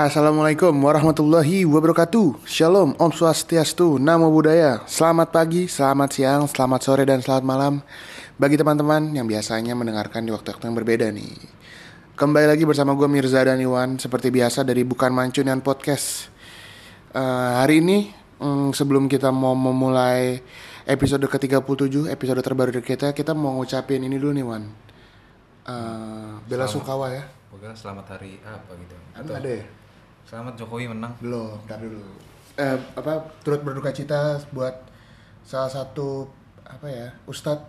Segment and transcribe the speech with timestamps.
[0.00, 2.48] Assalamualaikum warahmatullahi wabarakatuh.
[2.48, 4.80] Shalom, Om Swastiastu, Namo Buddhaya.
[4.88, 7.84] Selamat pagi, selamat siang, selamat sore, dan selamat malam
[8.40, 11.36] Bagi teman-teman yang biasanya mendengarkan di waktu-waktu yang berbeda nih.
[12.16, 16.32] Kembali lagi bersama gue Mirza dan Iwan Seperti biasa dari Bukan Mancunian Podcast.
[17.12, 18.08] Uh, Hari ini,
[18.40, 20.40] mm, sebelum kita mau memulai
[20.88, 24.64] episode ke-37 Episode terbaru dari kita Kita mau ngucapin ini dulu nih Wan.
[25.68, 27.28] Uh, Bela Sungkawa ya.
[27.52, 28.96] Pokoknya selamat hari apa gitu.
[29.12, 29.79] Atau ada ya?
[30.30, 31.10] Selamat Jokowi menang.
[31.18, 31.98] Belum, ntar dulu.
[32.54, 34.78] Eh, apa turut berduka cita buat
[35.42, 36.30] salah satu
[36.62, 37.66] apa ya Ustadz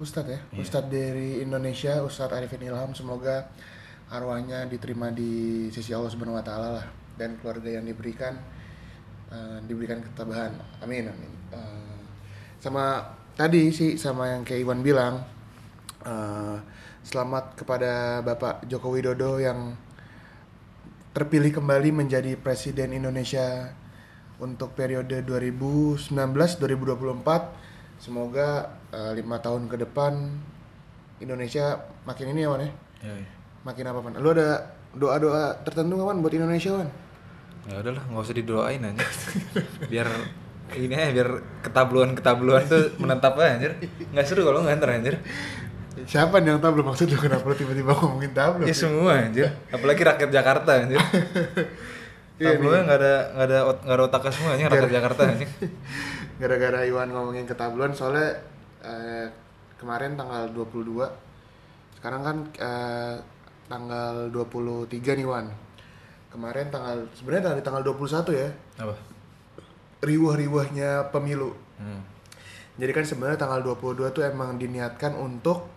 [0.00, 0.64] Ustadz ya Iya.
[0.64, 3.52] Ustadz dari Indonesia Ustadz Arifin Ilham semoga
[4.08, 6.86] arwahnya diterima di sisi Allah Subhanahu Wa Taala lah
[7.20, 8.32] dan keluarga yang diberikan
[9.28, 12.00] eh, diberikan ketabahan amin amin Eh,
[12.64, 13.04] sama
[13.36, 15.20] tadi sih sama yang kayak Iwan bilang
[16.00, 16.56] eh,
[17.04, 19.76] selamat kepada Bapak Joko Widodo yang
[21.12, 23.68] terpilih kembali menjadi presiden Indonesia
[24.40, 28.00] untuk periode 2019-2024.
[28.00, 30.32] Semoga eh, lima tahun ke depan
[31.22, 32.70] Indonesia makin ini ya Wan ya.
[33.04, 33.28] Ya, ya.
[33.62, 34.16] Makin apa Wan?
[34.18, 36.90] Lu ada doa-doa tertentu Wan buat Indonesia Wan?
[37.62, 39.06] ya udahlah nggak usah didoain aja.
[39.86, 40.10] biar
[40.74, 41.30] ini aja biar
[41.62, 43.78] ketabluan ketabluan tuh menetap aja anjir.
[44.10, 45.22] Nggak seru kalau nggak ntar anjir.
[46.08, 48.64] Siapa nih yang tahu belum maksud lu kenapa lu tiba-tiba ngomongin tablo?
[48.64, 49.48] Ya semua anjir.
[49.68, 51.00] Apalagi rakyat Jakarta anjir.
[52.42, 55.48] Iya, Tablonya nggak ada nggak ada nggak ada otaknya semua anjir rakyat Jakarta anjir.
[56.42, 58.34] Gara-gara Iwan ngomongin ketabloan soalnya
[58.82, 59.30] eh,
[59.78, 61.06] kemarin tanggal 22
[62.02, 63.14] sekarang kan eh,
[63.70, 64.90] tanggal 23
[65.22, 65.46] nih Wan.
[66.34, 68.50] Kemarin tanggal sebenarnya dari tanggal 21 ya.
[68.82, 68.94] Apa?
[70.02, 71.54] Riuh-riuhnya pemilu.
[71.78, 72.02] Hmm.
[72.74, 75.68] Jadi kan sebenarnya tanggal 22 tuh emang diniatkan untuk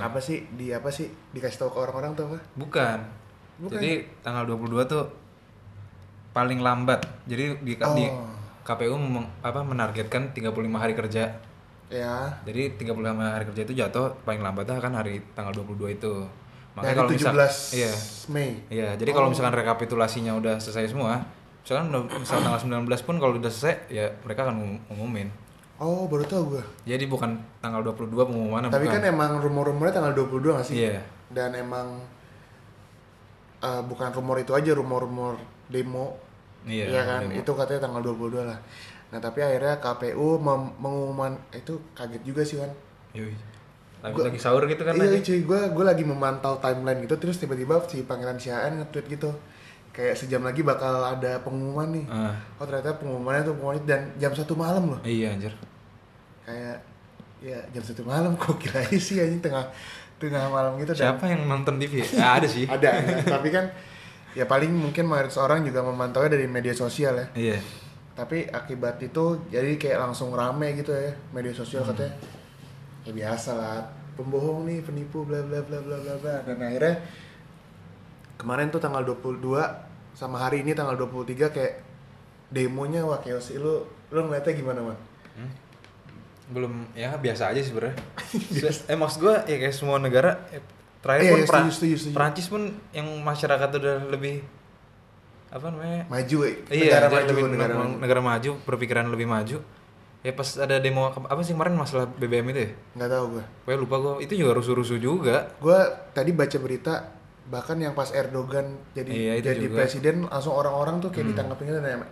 [0.00, 2.38] apa sih di apa sih dikasih tahu ke orang-orang tuh apa?
[2.54, 2.98] Bukan.
[3.58, 3.74] Bukan.
[3.74, 5.04] Jadi tanggal 22 tuh
[6.30, 7.02] paling lambat.
[7.26, 8.26] Jadi di, di Oh.
[8.62, 11.24] KPU mem- apa menargetkan 35 hari kerja.
[11.88, 12.36] Ya.
[12.44, 16.12] Jadi 35 hari kerja itu jatuh paling lambatnya kan hari tanggal 22 itu.
[16.76, 17.34] Makanya kalau 17 misal
[17.74, 17.92] iya.
[18.28, 18.50] Mei.
[18.68, 21.24] Iya, jadi kalau misalkan rekapitulasinya udah selesai semua,
[21.64, 25.32] misalkan misal tanggal 19 pun kalau udah selesai ya mereka akan ngumumin.
[25.78, 26.64] Oh, baru tahu gua.
[26.82, 28.98] Jadi bukan tanggal 22 pengumuman Tapi bukan.
[28.98, 30.76] kan emang rumor-rumornya tanggal 22 gak sih?
[30.82, 30.98] Iya.
[31.28, 32.02] Dan emang
[33.58, 36.18] eh, bukan rumor itu aja, rumor-rumor demo.
[36.62, 37.20] Iya, Iya kan?
[37.24, 37.34] demo.
[37.36, 38.58] Itu katanya tanggal 22 lah.
[39.08, 42.70] Nah, tapi akhirnya KPU mengumuman itu kaget juga sih, Wan.
[43.12, 43.34] Yoi.
[43.98, 45.18] Lagi, Gua- lagi sahur gitu kan iya, aja.
[45.20, 49.30] cuy, gua gua lagi memantau timeline gitu terus tiba-tiba si Pangeran Siaan nge-tweet gitu.
[49.90, 52.04] Kayak sejam lagi bakal ada pengumuman nih.
[52.06, 55.00] Ah, Oh, ternyata pengumumannya tuh pengumuman dan jam satu malam loh.
[55.02, 55.50] iya anjir.
[56.42, 56.78] Kayak
[57.38, 59.66] ya jam satu malam kok kira sih anjing tengah
[60.18, 62.02] tengah malam gitu dan Siapa yang nonton TV?
[62.02, 62.66] Ya, ada sih.
[62.74, 63.22] ada, ada.
[63.28, 63.70] tapi kan
[64.34, 67.58] ya paling mungkin mayoritas orang juga memantaunya dari media sosial ya Iya.
[68.12, 71.90] tapi akibat itu jadi kayak langsung rame gitu ya media sosial Hmm.
[71.90, 72.12] katanya
[73.02, 73.78] ya biasa lah
[74.14, 76.94] pembohong nih penipu bla bla bla bla bla bla dan akhirnya
[78.38, 79.42] kemarin tuh tanggal 22
[80.14, 81.74] sama hari ini tanggal 23 kayak
[82.48, 84.98] demonya wah chaos lu lu ngeliatnya gimana man?
[85.34, 85.50] Hmm?
[86.48, 87.98] Belum ya biasa aja sih sebenarnya.
[88.90, 90.62] eh maksud gua ya kayak semua negara eh,
[90.98, 92.14] terakhir Iya, pun iya, Pra- setuju, setuju.
[92.14, 94.40] Prancis pun yang masyarakat udah lebih
[95.48, 96.02] apa namanya?
[96.08, 96.54] maju eh.
[96.68, 99.58] Iya, negara maju lebih negara negara, maju negara maju, berpikiran lebih maju.
[100.18, 102.70] Ya pas ada demo apa sih kemarin masalah BBM itu ya?
[102.96, 104.12] nggak tahu gua Pokoknya lupa gua.
[104.18, 105.52] Itu juga rusuh-rusuh juga.
[105.58, 105.78] Gua
[106.10, 106.94] tadi baca berita
[107.48, 109.80] bahkan yang pas Erdogan jadi Iya, jadi juga.
[109.80, 111.32] presiden langsung orang-orang tuh kayak Hmm.
[111.32, 112.04] ditangkapin gitu dan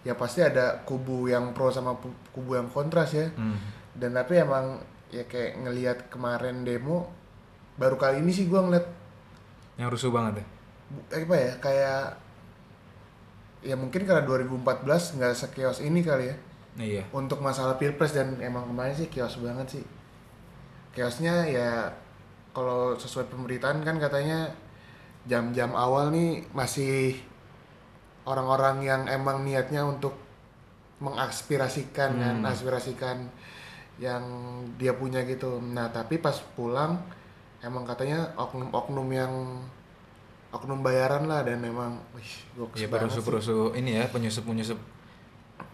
[0.00, 1.96] ya pasti ada kubu yang pro sama
[2.30, 3.56] kubu yang kontras ya Hmm.
[3.94, 4.78] dan tapi emang
[5.08, 7.08] ya kayak ngelihat kemarin demo
[7.74, 8.86] baru kali ini sih gua ngeliat
[9.74, 10.46] Yang rusuh banget ya.
[10.86, 12.00] bu- apa ya kayak
[13.62, 16.36] ya mungkin karena 2014 nggak sekios ini kali ya
[16.76, 17.02] Iya.
[17.10, 19.84] untuk masalah pilpres dan emang kemarin sih kios banget sih
[20.92, 21.88] kiosnya ya
[22.50, 24.52] kalau sesuai pemberitaan kan katanya
[25.24, 27.16] jam-jam awal nih masih
[28.24, 30.16] orang-orang yang emang niatnya untuk
[30.98, 32.46] mengaspirasikan kan Hmm.
[32.46, 33.28] aspirasikan
[33.96, 34.22] yang
[34.74, 36.98] dia punya gitu nah tapi pas pulang
[37.60, 39.32] emang katanya oknum-oknum yang
[40.50, 42.86] oknum bayaran lah dan emang wih Iya sih.
[42.86, 44.78] perusuh-perusuh ini ya penyusup-penyusup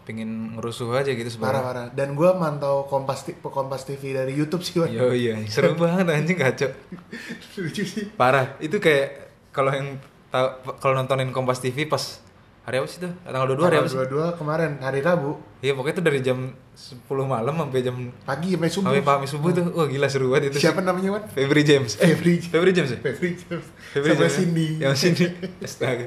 [0.01, 1.61] pingin ngerusuh aja gitu sebenarnya.
[1.61, 4.81] parah dan gua mantau kompas kompas TV dari YouTube sih.
[4.81, 6.73] Yo iya, seru banget anjing kacau.
[7.61, 8.57] lucu sih Parah.
[8.57, 9.20] Itu kayak
[9.51, 9.99] kalau yang
[10.31, 10.47] tahu
[10.79, 12.23] kalau nontonin Kompas TV pas
[12.61, 13.97] hari apa sih tuh tanggal 22 hari apa sih?
[13.99, 15.31] 22 kemarin hari Rabu.
[15.65, 16.39] Iya pokoknya itu dari jam
[16.77, 18.87] 10 malam sampai jam pagi sampai subuh.
[18.93, 21.23] sampai pagi subuh tuh wah gila seru banget itu Siapa namanya, Wan?
[21.25, 21.97] Febri James.
[22.01, 22.37] Febri.
[22.37, 22.99] Febri James ya?
[23.01, 23.65] Febri James.
[23.91, 24.37] Febri Sama James ya?
[24.39, 24.67] Cindy.
[24.87, 25.25] yang sini
[25.59, 26.05] astaga.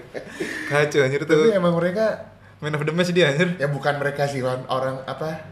[0.71, 2.33] Kacau anjir Tapi tuh emang mereka
[2.63, 3.59] man of the match dia anjir.
[3.59, 5.51] Ya bukan mereka sih Wan, orang apa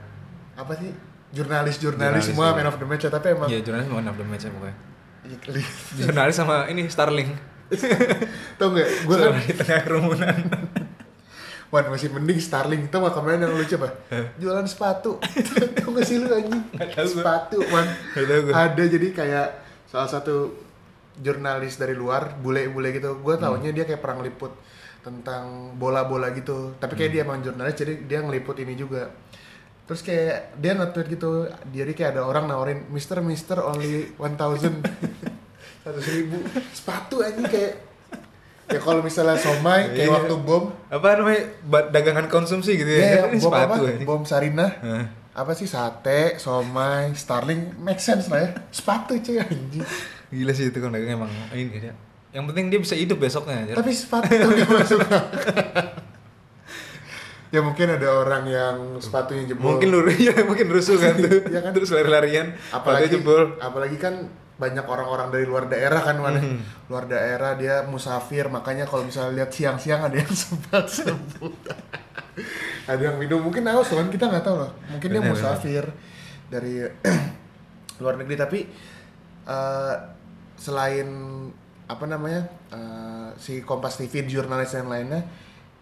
[0.55, 0.91] apa sih?
[1.33, 2.57] Jurnalis-jurnalis Jurnalis, semua iya.
[2.61, 4.77] man of the match ya, tapi emang iya jurnalis man of the match ya pokoknya.
[5.23, 5.37] Iya,
[5.99, 7.52] jurnalis sama ini Starling
[8.59, 8.89] tau nggak?
[9.05, 10.37] Gue kan di tengah kerumunan.
[11.73, 13.89] Wan masih mending Starling Tau gak kemarin yang lucu apa?
[14.37, 15.17] Jualan sepatu.
[15.81, 16.61] Tau gak sih lu anjing?
[17.01, 17.89] Sepatu Wan.
[18.53, 19.49] Ada jadi kayak
[19.89, 20.53] Salah satu
[21.17, 23.17] Jurnalis dari luar Bule-bule gitu.
[23.25, 23.57] Gue Hmm.
[23.57, 24.53] taunya dia kayak perang liput
[25.01, 26.77] Tentang bola-bola gitu.
[26.77, 26.99] Tapi Hmm.
[27.01, 29.09] kayak dia emang jurnalis Jadi dia ngeliput ini juga.
[29.89, 31.49] Terus kayak dia nge-tweet gitu.
[31.73, 34.85] Jadi kayak ada orang nawarin Mister, Mister only 1000
[35.83, 36.39] Seratus ribu
[36.71, 37.75] Sepatu anjing kayak
[38.65, 40.15] Ya kalau misalnya somai Kayak Iya.
[40.15, 41.43] waktu bom apa namanya
[41.91, 43.59] dagangan konsumsi gitu ya, Kan ini bom apa?
[43.69, 44.07] sepatu anjing.
[44.07, 44.67] Bom Sarina.
[44.79, 45.05] Hah.
[45.35, 48.51] Apa sih sate, somai, Starling, make sense lah ya.
[48.69, 49.85] Sepatu cuy anjing.
[50.29, 51.93] gila sih itu kalau dagang emang ini dia
[52.31, 53.75] yang penting dia bisa hidup besoknya anjir.
[53.75, 54.33] Tapi sepatu
[54.73, 55.01] masuk.
[57.49, 59.77] ya mungkin ada orang yang sepatunya jebol.
[59.77, 61.73] mungkin lu ya mungkin rusuh kan tuh Iya kan?
[61.73, 64.25] terus lari-larian apalagi jebol apalagi kan
[64.63, 66.63] banyak orang-orang dari luar daerah kan mana Hmm.
[66.87, 71.51] luar daerah dia musafir makanya kalau misalnya lihat siang-siang ada yang sempat sebut.
[72.83, 75.85] Ada yang minum mungkin haus kan kita nggak tahu loh mungkin dia Bener, musafir
[76.47, 76.87] dari
[78.01, 78.59] luar negeri tapi
[79.45, 79.95] eh,
[80.57, 81.09] selain
[81.85, 85.23] apa namanya eh, si Kompas TV jurnalis yang lainnya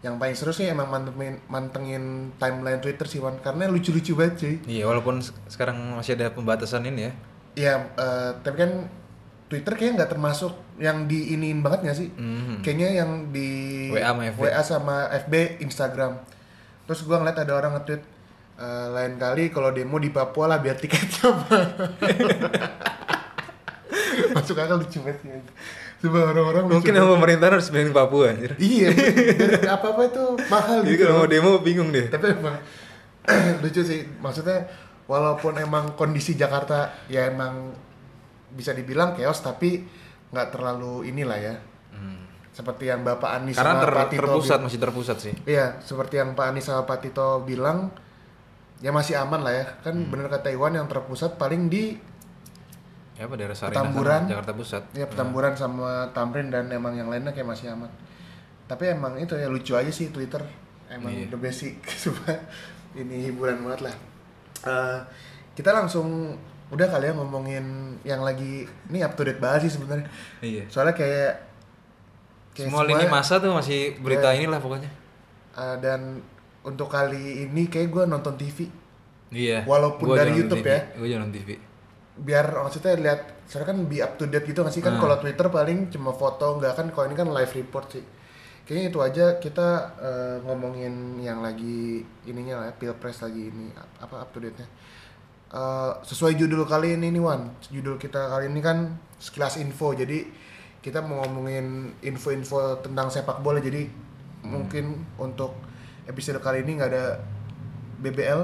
[0.00, 2.04] yang paling seru sih emang mantengin, mantengin
[2.36, 4.54] timeline Twitter sih Wan karena lucu-lucu banget cuy.
[4.66, 7.12] Iya walaupun se- sekarang masih ada pembatasan ini ya
[7.52, 8.70] Iya, eh, tapi kan
[9.46, 12.08] Twitter kayaknya nggak termasuk yang diiniin banget nggak sih?
[12.14, 12.62] Mhm.
[12.62, 13.48] Kayaknya yang di
[13.90, 14.40] WA sama FB.
[14.40, 14.94] WA sama
[15.26, 16.12] FB, Instagram.
[16.86, 18.02] Terus gua ngeliat ada orang nge-tweet
[18.56, 21.62] eh, lain kali kalau demo di Papua lah biar tiketnya mahal."
[24.30, 25.34] Masuk akal lucu banget ya.
[26.00, 28.88] Coba orang-orang mungkin sama pemerintah harus pilih Papua anjir Iya,
[29.76, 31.02] apa-apa itu mahal jadi gitu.
[31.04, 31.20] kalau loh.
[31.20, 32.56] mau demo bingung deh Tapi emang
[33.62, 34.64] lucu sih, maksudnya
[35.10, 37.74] walaupun emang kondisi Jakarta ya emang
[38.48, 39.82] bisa dibilang chaos tapi
[40.30, 41.54] nggak terlalu inilah ya.
[41.90, 42.22] Hmm.
[42.50, 46.18] Seperti yang Bapak Anies karena sama ter- Pak Tito terpusat masih terpusat sih Iya, seperti
[46.18, 47.90] yang Pak Anies sama Pak Tito bilang
[48.78, 49.66] ya masih aman lah ya.
[49.80, 50.08] Kan Hmm.
[50.08, 51.98] bener kata Iwan yang terpusat paling di
[53.14, 54.20] ya apa daerah Sarinah Petamburan.
[54.20, 57.90] sama Jakarta Pusat ya Petamburan sama Tamrin dan emang yang lainnya kayak masih aman.
[58.64, 60.40] Tapi emang itu ya lucu aja sih Twitter.
[60.86, 61.26] Emang Iya.
[61.26, 61.78] the basic
[63.00, 63.94] ini hiburan banget lah.
[64.62, 64.98] Eh,
[65.52, 66.36] kita langsung
[66.68, 67.64] udah kali ya ngomongin
[68.00, 70.06] yang lagi ini up to date banget sih sebenarnya.
[70.40, 71.32] iya Soalnya kayak,
[72.52, 74.38] kayak semua lini masa tuh masih berita Iya.
[74.38, 74.90] inilah pokoknya
[75.52, 76.22] eh, dan
[76.62, 78.68] untuk kali ini kayak gue nonton TV
[79.30, 80.68] iya Walaupun Gua dari YouTube TV.
[80.68, 80.80] ya.
[80.94, 81.48] gua jangan TV
[82.12, 85.00] biar maksudnya lihat soalnya kan be up to date gitu nggak sih kan Hmm.
[85.00, 88.04] kalau Twitter paling cuma foto nggak kan kalau ini kan live report sih
[88.70, 89.26] kayaknya itu aja.
[89.42, 89.68] Kita
[89.98, 94.70] eh, ngomongin yang lagi ininya lah ya, pilpres lagi ini apa up to date nya
[95.50, 97.50] Eh, sesuai judul kali ini nih Wan.
[97.74, 99.90] Judul kita kali ini kan sekilas info.
[99.90, 100.22] Jadi
[100.78, 103.58] kita mau ngomongin info-info tentang sepak bola.
[103.58, 103.90] Jadi
[104.46, 105.58] mungkin untuk
[106.06, 107.18] episode kali ini nggak ada
[107.98, 108.40] BBL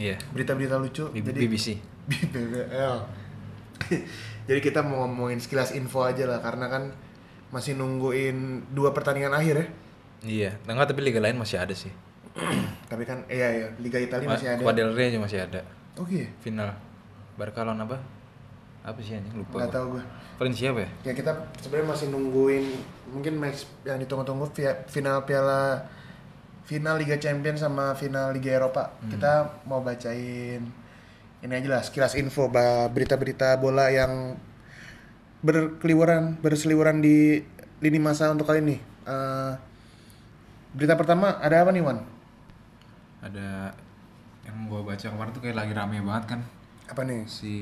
[0.00, 0.16] iya.
[0.32, 1.12] Berita-berita lucu.
[1.12, 1.66] B- jadi BBC
[2.32, 2.96] BBL.
[4.48, 6.40] Jadi kita mau ngomongin sekilas info aja lah.
[6.40, 6.90] Karena kan
[7.50, 9.66] masih nungguin dua pertandingan akhir ya.
[10.22, 11.90] iya enggak tapi liga lain masih ada sih
[12.90, 14.62] Tapi kan iya ya Liga Italia masih ada.
[14.62, 15.60] Copa del Rey juga masih ada
[15.98, 16.30] Oke.
[16.42, 16.70] final
[17.34, 17.98] Barca lawan apa
[18.80, 19.74] apa sih anjing lupa Gak gua.
[19.74, 20.02] tahu gue.
[20.38, 22.64] Valencia apa ya Ya kita sebenarnya masih nungguin
[23.10, 24.46] mungkin match yang ditunggu-tunggu
[24.86, 25.84] final Piala
[26.64, 28.94] final Liga Champions sama final Liga Eropa.
[29.04, 30.62] Kita mau bacain
[31.40, 32.46] ini aja lah sekilas info
[32.92, 34.36] berita-berita bola yang
[35.40, 37.40] berkeliweran berseliweran di
[37.80, 38.76] lini masa untuk kali ini.
[39.02, 39.52] Eh,
[40.70, 41.98] berita pertama ada apa nih Wan?
[43.20, 43.68] ada
[44.42, 46.40] yang gua baca kemarin tuh kayak lagi rame banget kan
[46.88, 47.28] Apa nih?
[47.28, 47.52] si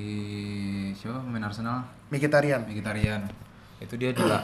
[0.95, 2.63] siapa pemain Arsenal Mkhitaryan.
[2.63, 3.27] Mkhitaryan
[3.79, 4.39] itu dia dila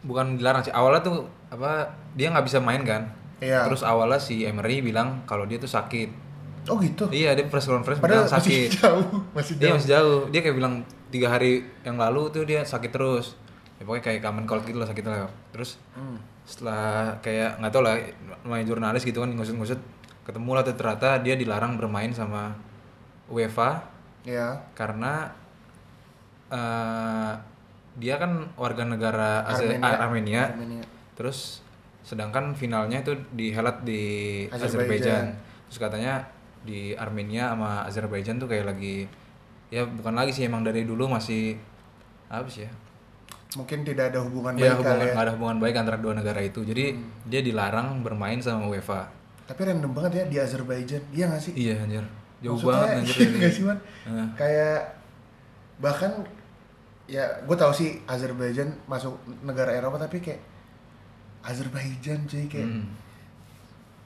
[0.00, 3.08] bukan dilarang sih awalnya tuh apa dia nggak bisa main kan
[3.40, 3.68] Iya.
[3.68, 6.08] terus awalnya si Emery bilang kalau dia tuh sakit
[6.64, 7.04] Oh gitu.
[7.12, 9.04] iya dia press conference Padahal bilang masih sakit jauh,
[9.36, 9.74] masih Iya jauh.
[9.76, 10.20] masih jauh.
[10.32, 10.74] Dia kayak bilang
[11.14, 13.38] tiga hari yang lalu tuh dia sakit terus.
[13.78, 15.30] Ya pokoknya kayak common cold gitu lah sakit lah.
[15.54, 16.18] Terus Hmm.
[16.42, 17.94] setelah kayak nggak tau lah
[18.42, 19.78] main jurnalis gitu kan ngusut-ngusut
[20.26, 22.52] ketemu lah tuh ternyata dia dilarang bermain sama
[23.30, 23.80] UEFA
[24.24, 24.60] Ya.
[24.74, 25.32] karena
[26.50, 27.32] eh
[27.94, 29.94] dia kan warga negara Armenia.
[30.02, 30.42] Armenia.
[30.50, 30.84] Armenia.
[31.14, 31.62] Terus
[32.02, 34.02] sedangkan finalnya itu dihelat di
[34.50, 34.60] Azerbaijan.
[34.68, 35.24] Azerbaijan.
[35.70, 36.14] Terus katanya
[36.60, 39.06] di Armenia sama Azerbaijan tuh kayak lagi
[39.74, 41.58] ya bukan lagi sih emang dari dulu masih
[42.28, 42.70] apa sih ya?
[43.54, 45.10] Mungkin tidak ada hubungan Ya baik hubungan ya.
[45.10, 46.62] nggak ada hubungan baik antara dua negara itu.
[46.62, 49.10] Jadi dia dilarang bermain sama UEFA.
[49.44, 51.02] Tapi random banget ya di Azerbaijan.
[51.10, 51.52] Iya gak sih?
[51.54, 52.04] Iya anjir.
[52.40, 53.78] Jauh Maksudnya, banget anjir iya nggak sih, Man?
[54.04, 54.26] Heeh.
[54.34, 54.78] Kayak
[55.74, 56.12] bahkan
[57.04, 59.12] ya gue tahu sih Azerbaijan masuk
[59.42, 60.40] negara Eropa tapi kayak
[61.42, 62.86] Azerbaijan cuy kayak Hmm.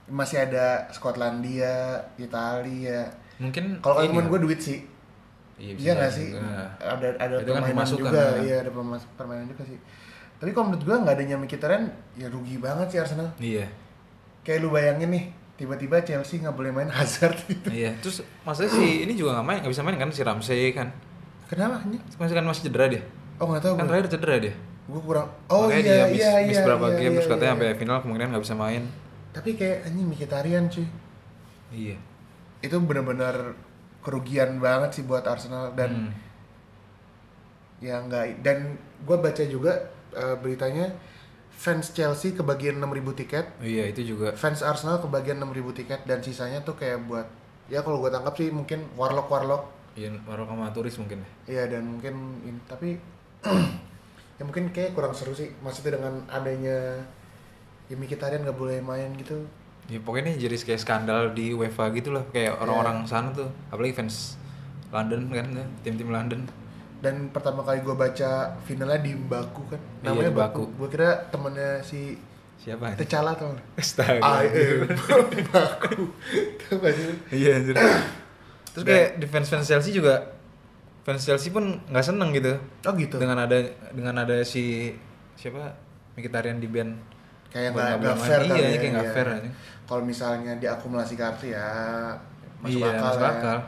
[0.08, 3.06] masih ada Skotlandia, Italia.
[3.38, 4.30] Mungkin Kalau temen ya.
[4.30, 4.78] gue duit sih.
[5.58, 6.28] Iya, bisa Iya nggak jadi sih?
[6.30, 6.62] juga.
[6.78, 8.40] Ada ada Itu kan permainan pemasukan, juga, kan?
[8.40, 8.70] iya ada
[9.18, 9.78] permainan juga sih.
[10.38, 11.84] Tapi kalau menurut gue nggak adanya Mkhitaryan
[12.14, 13.28] ya rugi banget sih Arsenal.
[13.36, 13.66] Iya.
[14.40, 15.24] Kayak lu bayangin nih,
[15.54, 17.68] tiba-tiba Chelsea nggak boleh main Hazard gitu.
[17.68, 17.90] Iya.
[17.98, 20.88] Terus maksudnya si ini juga nggak main, nggak bisa main kan si Ramsey kan.
[21.50, 21.82] Kenapa?
[21.84, 21.98] Ini?
[22.14, 23.02] Masih kan masih cedera dia.
[23.38, 23.90] Oh nggak tahu Kan gue.
[23.90, 24.54] terakhir cedera dia.
[24.86, 25.28] Gue kurang.
[25.50, 26.64] Oh Makanya iya dia miss, iya miss iya.
[26.64, 27.54] berapa iya, game iya, terus katanya iya.
[27.58, 28.82] sampai final kemungkinan nggak bisa main.
[29.28, 30.86] Tapi kayak anjing Mkhitaryan cuy.
[31.68, 31.96] Iya.
[32.62, 33.34] Itu benar-benar
[34.00, 36.12] kerugian banget sih buat Arsenal dan Hmm.
[37.78, 39.72] ya nggak dan gue baca juga
[40.10, 40.90] eh, beritanya
[41.50, 44.30] fans Chelsea kebagian 6000 tiket Iya itu juga.
[44.32, 47.26] fans Arsenal kebagian 6000 tiket dan sisanya tuh kayak buat
[47.66, 51.28] ya kalau gue tangkap sih mungkin warlock warlock Iya, baru sama turis mungkin ya.
[51.48, 52.14] Iya dan mungkin
[52.44, 52.94] in- tapi
[54.38, 57.02] ya mungkin kayak kurang seru sih maksudnya dengan adanya
[57.86, 59.42] ya Mkhitaryan nggak boleh main gitu
[59.88, 63.96] Ya pokoknya ini jadi kayak skandal di UEFA gitu loh, kayak orang-orang sana tuh, apalagi
[63.96, 64.36] fans
[64.92, 66.44] London kan, ya, tim-tim London.
[66.98, 70.62] dan pertama kali gue baca finalnya di Baku kan Iya, namanya di Baku.
[70.76, 72.18] gue kira temennya si
[72.58, 72.90] Siapa?
[72.98, 73.78] Tecala nggak?
[73.78, 74.18] Astaga.
[74.18, 74.90] I am
[75.46, 76.10] Baku
[77.30, 77.78] Iya anjir.
[78.74, 80.34] Terus kayak di fans-fans Chelsea juga
[81.06, 83.62] fans Chelsea pun nggak seneng gitu oh gitu dengan ada
[83.94, 84.90] dengan ada si
[85.38, 85.78] siapa
[86.18, 86.98] Mkhitaryan di band
[87.48, 88.50] kayak nggak nggak fair main.
[88.50, 89.14] kali Iya, ya, kayak nggak iya.
[89.14, 89.50] fair aja.
[89.84, 91.68] kalau misalnya diakumulasi kartu ya
[92.58, 93.30] masuk iya, akal masuk ya.
[93.32, 93.58] akal.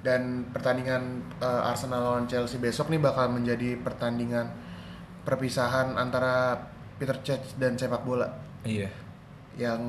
[0.00, 1.02] dan pertandingan
[1.38, 4.48] eh, Arsenal lawan Chelsea besok nih bakal menjadi pertandingan
[5.20, 6.56] perpisahan antara
[6.96, 8.28] Peter Cech dan sepak bola
[8.62, 8.88] Iya.
[9.56, 9.80] yang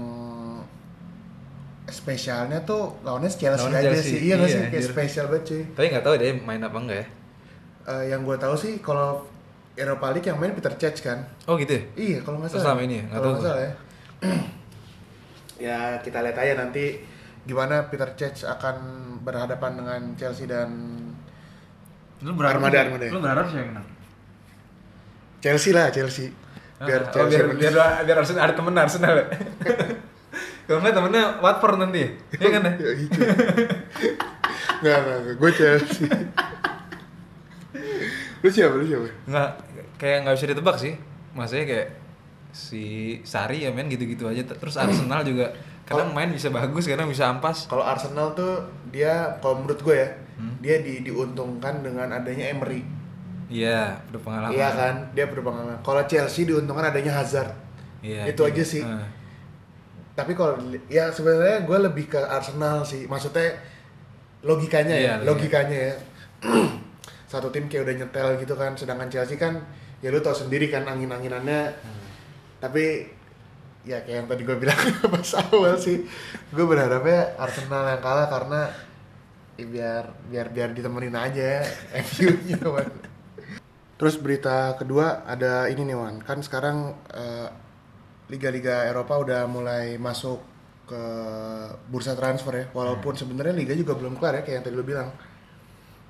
[1.87, 4.91] spesialnya tuh lawannya Chelsea Lawan aja Chelsea, sih iya nggak iya, sih kayak anjir.
[4.93, 7.07] spesial banget cuy Tapi nggak tahu dia main apa enggak ya?
[7.83, 9.25] Eh, yang gue tahu sih kalau
[9.73, 11.83] Europa League yang main Peter Cech kan Oh gitu ya?
[11.95, 13.03] iya kalau nggak salah selama ini ya?
[13.07, 13.73] Nggak kalau tahu nggak salah ya
[15.67, 16.85] ya kita lihat aja nanti
[17.41, 18.75] gimana Peter Cech akan
[19.21, 20.69] berhadapan dengan Chelsea dan
[22.21, 23.09] Lu Armada, Armada.
[23.09, 23.87] Lu berharap siapa yang menang?
[25.41, 26.29] Chelsea lah Chelsea
[26.77, 27.59] biar Ah, oh, Chelsea biar, menang.
[27.61, 27.73] biar,
[28.05, 29.25] biar Arsenal ada temen Arsenal ya?
[30.69, 32.09] Kalau nggak temennya Watford nanti ya?
[32.37, 32.71] Iya kan ya?
[32.77, 33.17] Ya, gitu.
[34.81, 35.35] nggak nggak nggak.
[35.37, 36.05] gue Chelsea
[38.41, 38.73] lu siapa?
[38.75, 39.07] Lu siapa?
[39.25, 39.49] Nggak,
[39.97, 40.93] kayak nggak bisa ditebak sih.
[41.31, 41.87] Maksudnya kayak
[42.51, 42.83] si
[43.23, 44.41] Sari ya main gitu-gitu aja.
[44.43, 47.67] Terus Arsenal juga kadang main bisa bagus, kadang bisa ampas.
[47.67, 50.57] Kalau Arsenal tuh dia kalau menurut gue ya Hmm.
[50.57, 52.81] dia di, diuntungkan dengan adanya Emery.
[53.45, 54.95] Iya, udah pengalaman iya kan?
[55.13, 55.77] Dia berpengalaman.
[55.85, 57.51] Kalau Chelsea diuntungkan adanya Hazard.
[58.01, 58.81] Iya, Itu aja sih.
[58.81, 59.05] Ah.
[60.11, 60.57] tapi kalau
[60.89, 63.05] ya sebenarnya gue lebih ke Arsenal sih.
[63.05, 63.53] Maksudnya
[64.41, 65.25] logikanya ya Iya, iya.
[65.29, 65.93] logikanya ya
[67.31, 69.63] satu tim kayak udah nyetel gitu kan sedangkan Chelsea kan
[70.03, 72.03] ya lu tau sendiri kan angin-anginannya Hmm.
[72.59, 73.07] tapi
[73.81, 74.75] ya kayak yang tadi gue bilang
[75.15, 76.03] pas awal sih
[76.51, 78.61] gue berharapnya Arsenal yang kalah karena
[79.55, 81.63] ya biar biar biar ditemenin aja
[81.95, 82.91] MU-nya Wan.
[83.95, 87.47] Terus berita kedua ada ini nih Wan, kan sekarang eh,
[88.27, 90.41] liga-liga Eropa udah mulai masuk
[90.89, 91.03] ke
[91.87, 95.09] bursa transfer ya, walaupun sebenarnya liga juga belum kelar ya kayak yang tadi lu bilang.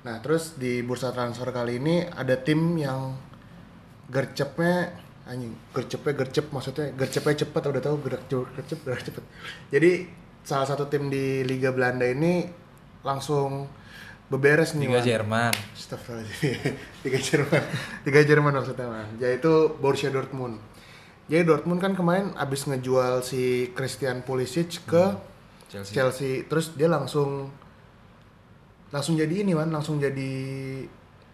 [0.02, 3.14] Nah terus di bursa transfer kali ini ada tim yang
[4.10, 9.24] gercepnya anjing gercepnya gercep maksudnya gercepnya cepet udah tahu gerak gercep gerak cepet
[9.70, 10.10] jadi
[10.42, 12.42] salah satu tim di Liga Belanda ini
[13.06, 13.70] langsung
[14.26, 15.02] beberes nih Liga.
[15.06, 16.74] Jerman Astagfirullahaladzim.
[17.06, 17.62] Liga Jerman
[18.02, 19.08] Liga Jerman maksudnya man.
[19.22, 20.58] yaitu Borussia Dortmund
[21.30, 25.14] jadi Dortmund kan kemarin abis ngejual si Christian Pulisic ke
[25.70, 25.94] Chelsea.
[25.94, 27.48] Chelsea terus dia langsung
[28.92, 30.30] langsung jadi ini man langsung jadi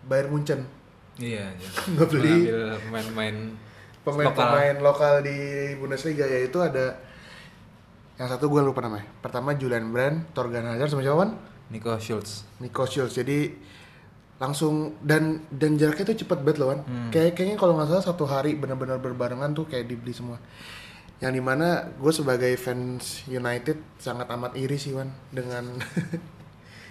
[0.01, 0.63] Bayern Munchen
[1.19, 1.69] Iya, iya.
[1.93, 2.31] Nggak beli.
[2.47, 3.37] Mengambil pemain-pemain
[4.01, 5.15] pemain-pemain lokal.
[5.21, 5.37] di
[5.75, 6.95] Bundesliga yaitu ada
[8.15, 11.35] yang satu gue lupa namanya pertama Julian Brand Torgan Hazard sama siapa Wan?
[11.69, 12.47] Nico Schultz.
[12.59, 13.51] Nico Schultz jadi
[14.39, 17.11] langsung dan dan jaraknya tuh cepet banget loh Wan Hmm.
[17.11, 20.39] kayak kayaknya kalau nggak salah satu hari benar-benar berbarengan tuh kayak dibeli semua
[21.19, 25.75] yang di mana gue sebagai fans United sangat amat iri sih Wan dengan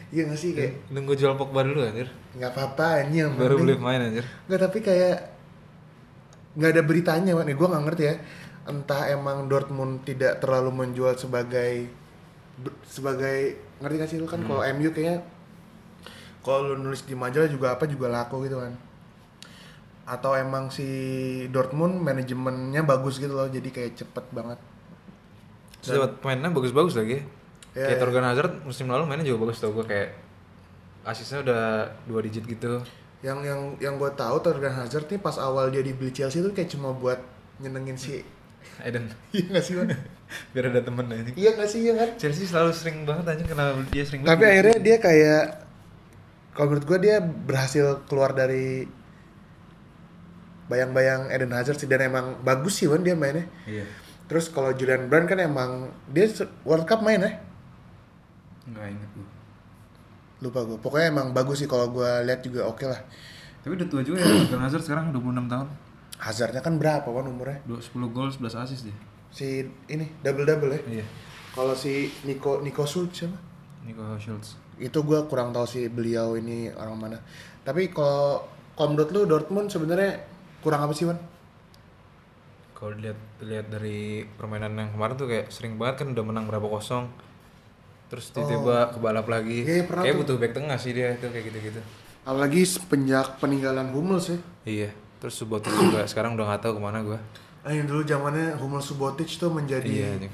[0.07, 2.07] iya gak sih kayak Nunggu jual Pogba dulu anjir.
[2.37, 4.23] nggak apa-apa yang Baru beli pemain anjir.
[4.47, 5.17] Nggak tapi kayak
[6.57, 8.15] nggak ada beritanya Wan, gue nggak ngerti ya.
[8.67, 11.87] entah emang Dortmund tidak terlalu menjual sebagai
[12.83, 15.23] sebagai ngerti gak sih lu kan kalau MU kayaknya
[16.43, 18.75] kalau lu nulis di majalah juga apa juga laku gitu kan
[20.03, 20.83] atau emang si
[21.47, 24.59] Dortmund manajemennya bagus gitu loh jadi kayak cepet banget
[25.79, 27.23] Terus dapat pemainnya bagus-bagus lagi.
[27.77, 28.01] Iya, kayak iya.
[28.01, 30.09] Torgan Hazard musim lalu mainnya juga bagus tau gue kayak
[31.05, 31.61] asisnya udah
[32.09, 32.81] dua digit gitu.
[33.21, 36.73] yang yang yang gue tahu Torgan Hazard nih pas awal dia dibeli Chelsea tuh kayak
[36.73, 37.17] cuma buat
[37.57, 38.21] nyenengin si
[38.81, 39.89] Eden iya gak sih Wan?
[40.53, 41.31] biar ada temen aja.
[41.33, 44.77] iya gak sih iya kan Chelsea selalu sering banget aja kenapa dia sering tapi akhirnya
[44.81, 45.43] dia kayak
[46.53, 48.85] kalau menurut gue dia berhasil keluar dari
[50.67, 53.87] bayang-bayang Eden Hazard sih dan emang bagus sih Wan dia mainnya Iya.
[54.27, 56.27] terus kalau Julian Brand kan emang dia
[56.67, 57.31] World Cup main ya
[58.67, 59.27] Enggak inget gue.
[60.37, 63.01] lupa gue pokoknya emang bagus sih kalau gue lihat juga oke lah
[63.59, 65.67] Tapi udah tua juga ya Torgan Hazard sekarang 26 tahun.
[66.17, 68.97] Hazardnya kan berapa Wan umurnya Dua- 10 gol 11 assist dia.
[69.27, 69.45] si
[69.87, 71.05] ini double double ya Iya.
[71.51, 73.37] kalau si Nico Nico Schultz siapa
[73.81, 74.55] Nico Schultz.
[74.77, 77.17] itu gue kurang tahu sih beliau ini orang mana
[77.61, 80.21] tapi kalau kalau menurut lu Dortmund sebenarnya
[80.59, 81.17] kurang apa sih Wan
[82.71, 83.97] Kalau dilihat lihat dari
[84.31, 87.09] permainan yang kemarin tuh kayak sering banget kan udah menang berapa kosong.
[88.07, 89.61] Terus tiba-tiba kebalap lagi.
[89.61, 90.19] Iya, iya, kayak tuh.
[90.21, 91.81] butuh back tengah sih dia itu kayak gitu-gitu.
[92.23, 94.89] apalagi semenjak peninggalan Hummels ya Iya.
[95.17, 97.19] Terus Subotic juga sekarang udah nggak tahu ke mana gue.
[97.61, 100.27] Ah, yang dulu zamannya Hummels Subotic tuh menjadi Iya.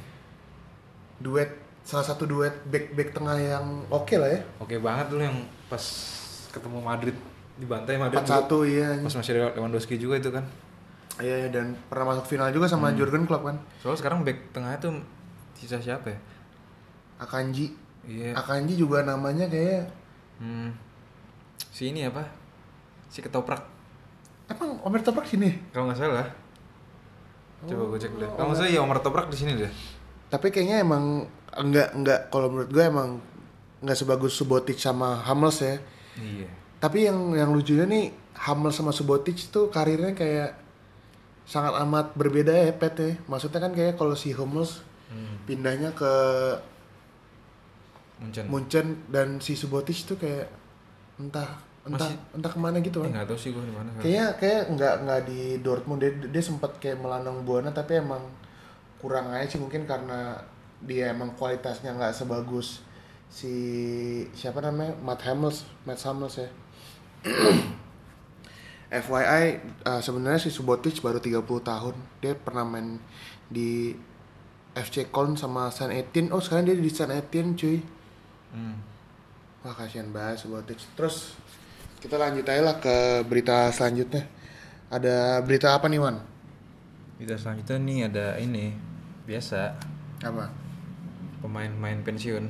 [1.20, 1.50] duet
[1.82, 5.38] salah satu duet back back tengah yang oke lah ya Oke banget dulu yang
[5.68, 5.84] pas
[6.50, 7.16] ketemu Madrid
[7.54, 8.18] dibantai Madrid.
[8.20, 8.64] 4-1 dulu.
[8.64, 10.46] iya Pas masih ada Lewandowski juga itu kan.
[11.16, 14.80] iya iya, dan pernah masuk final juga sama Jurgen Klopp kan Soalnya sekarang back tengahnya
[14.80, 14.94] tuh
[15.54, 16.18] sisa siapa ya?
[17.24, 17.72] Akanji
[18.04, 18.36] Iya.
[18.36, 19.88] Akanji juga namanya kayak
[20.36, 20.76] Hmm.
[21.70, 22.28] Si ini apa?
[23.08, 23.64] Si ketoprak.
[24.46, 26.28] emang Omer Toprak sini Kalau nggak salah.
[27.64, 28.28] Coba gue cek dulu.
[28.30, 29.72] Kalau nggak salah ya Omar Toprak di sini deh.
[30.26, 33.22] tapi kayaknya emang enggak enggak kalau menurut gue emang
[33.80, 35.78] enggak sebagus Subotic sama Hummels ya
[36.16, 36.50] Iya.
[36.80, 38.10] tapi yang yang lucunya nih
[38.42, 40.58] Hummels sama Subotic tuh karirnya kayak
[41.46, 45.38] sangat amat berbeda ya Pet ya maksudnya kan kayak kalau si Hummels Hmm.
[45.46, 46.12] pindahnya ke
[48.24, 48.46] Munchen.
[48.48, 50.48] Munchen dan si Subotic tuh kayak
[51.16, 53.92] entah entah Masih- entah ke mana gitu Eh, kan nggak tahu sih gue di mana.
[54.00, 56.00] kayaknya kayak nggak nggak di Dortmund.
[56.00, 58.24] Dia, dia sempat kayak melandang buana tapi emang
[58.98, 59.60] kurang aja sih.
[59.60, 60.40] Mungkin karena
[60.80, 62.80] dia emang kualitasnya nggak sebagus
[63.28, 63.52] si
[64.32, 64.96] siapa namanya?
[64.98, 66.48] Matt Hummels Matt Hummels ya.
[68.94, 69.46] FYI
[69.84, 71.96] uh, sebenarnya si Subotic baru 30 tahun.
[72.22, 73.02] Dia pernah main
[73.50, 73.92] di
[74.72, 76.30] FC Köln sama Saint Etienne.
[76.30, 77.82] Oh sekarang dia di Saint Etienne cuy
[78.54, 78.78] Hmm.
[79.66, 80.78] Wah kasihan banget Subotic.
[80.94, 81.34] Terus
[82.00, 84.24] kita lanjut aja lah ke berita selanjutnya.
[84.94, 86.22] Ada berita apa nih Wan?
[87.18, 88.76] Kita selanjutnya nih ada ini
[89.26, 89.74] biasa
[90.22, 90.52] Apa?
[91.42, 92.46] pemain-pemain pensiun,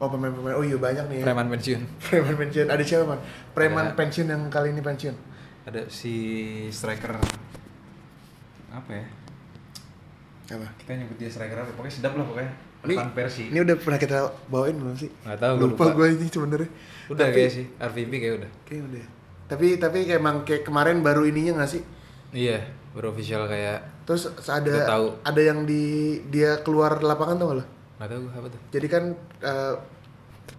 [0.00, 0.56] Oh pemain-pemain.
[0.56, 1.18] Oh iya banyak nih.
[1.20, 1.24] Ya.
[1.28, 1.80] preman pensiun.
[2.08, 2.66] Preman pensiun.
[2.72, 3.20] Ada siapa man?
[3.52, 3.96] Preman Ada.
[4.00, 5.12] pensiun yang kali ini pensiun.
[5.68, 6.14] Ada si
[6.72, 7.20] striker
[8.70, 9.04] apa ya?
[10.56, 10.66] Apa?
[10.80, 11.76] Kita nyebut dia striker apa?
[11.76, 12.52] Pokoknya sedap lah pokoknya.
[12.82, 13.42] Ini- Persi.
[13.46, 15.10] Ini udah pernah kita bawain belum sih?
[15.20, 15.94] Nggak tahu, Lupa, lupa.
[15.94, 16.70] gue ini sebenarnya.
[17.06, 18.50] Udah Tapi- kayak sih, RVP kayak udah.
[18.64, 19.04] Kayak udah.
[19.46, 21.82] Tapi tapi kayak emang kayak kemarin baru ininya nggak sih?
[22.30, 22.62] Iya,
[22.92, 25.06] baru official kayak Terus ada tahu.
[25.20, 25.82] ada yang di
[26.26, 27.64] dia keluar lapangan tuh lo?
[27.96, 28.60] nggak tahu gua apa tuh.
[28.70, 29.04] Jadi kan
[29.40, 29.74] eh,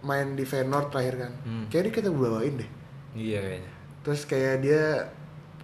[0.00, 1.32] main di Feyenoord terakhir kan.
[1.42, 1.64] Hmm.
[1.68, 2.70] Kayak dia kita bawain deh.
[3.12, 3.70] Iya kayaknya.
[4.02, 4.82] terus kayak dia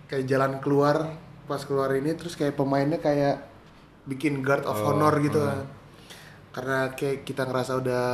[0.07, 1.11] kayak jalan keluar
[1.45, 3.43] pas keluar ini terus kayak pemainnya kayak
[4.05, 5.45] bikin guard of Oh, honor gitu oh.
[5.45, 5.59] kan
[6.51, 8.05] karena kayak kita ngerasa udah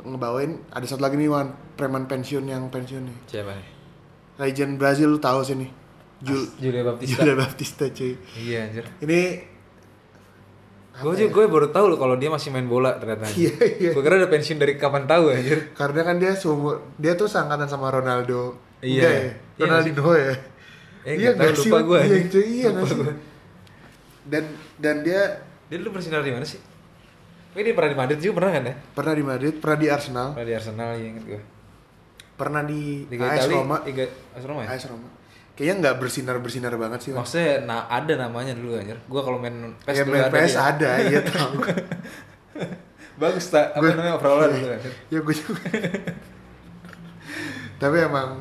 [0.00, 3.66] ngebawain ada satu lagi nih Wan preman pensiun yang pensiun nih Siapa nih?
[4.36, 5.70] legend Brazil lu tahu sih nih
[6.20, 7.14] Jul Julia Baptista.
[7.16, 8.84] Julia Baptista cuy Iya anjir.
[9.00, 9.20] ini
[10.94, 13.26] Gue juga gue baru tahu loh kalau dia masih main bola ternyata.
[13.34, 13.90] Iya, iya.
[13.90, 15.74] Gue kira udah pensiun dari kapan tahu anjir.
[15.74, 19.02] karena kan dia seumur dia tuh seangkatan sama Ronaldo Iya.
[19.02, 19.22] Enggak ya?
[19.54, 20.34] Iya Ronaldinho ya
[21.04, 23.04] Eh, iya nggak tahu, nggak sih lupa gua, iya, iya sih
[24.24, 24.44] dan
[24.78, 25.20] dan dia
[25.66, 26.56] Dia dulu bersinar di mana sih?
[27.54, 28.74] Ini pernah di Madrid juga pernah kan ya?
[28.92, 31.42] pernah di Madrid pernah di Arsenal Pernah di Arsenal ya inget gue.
[32.34, 34.68] pernah di Liga AS Roma Liga AS Roma ya?
[34.74, 35.08] AS Roma
[35.54, 37.10] kayaknya nggak bersinar bersinar banget sih.
[37.14, 38.98] Maksudnya nah, ada namanya dulu anjir.
[39.06, 39.54] Gua kalau main
[39.86, 40.62] PES ya dulu main ada PS dia.
[40.66, 41.52] ada iya tahu
[43.14, 43.70] Bagus tak?
[43.70, 44.92] Apa Gua- namanya overall dulu anjir.
[45.06, 45.62] ya gue juga
[47.74, 48.38] tapi emang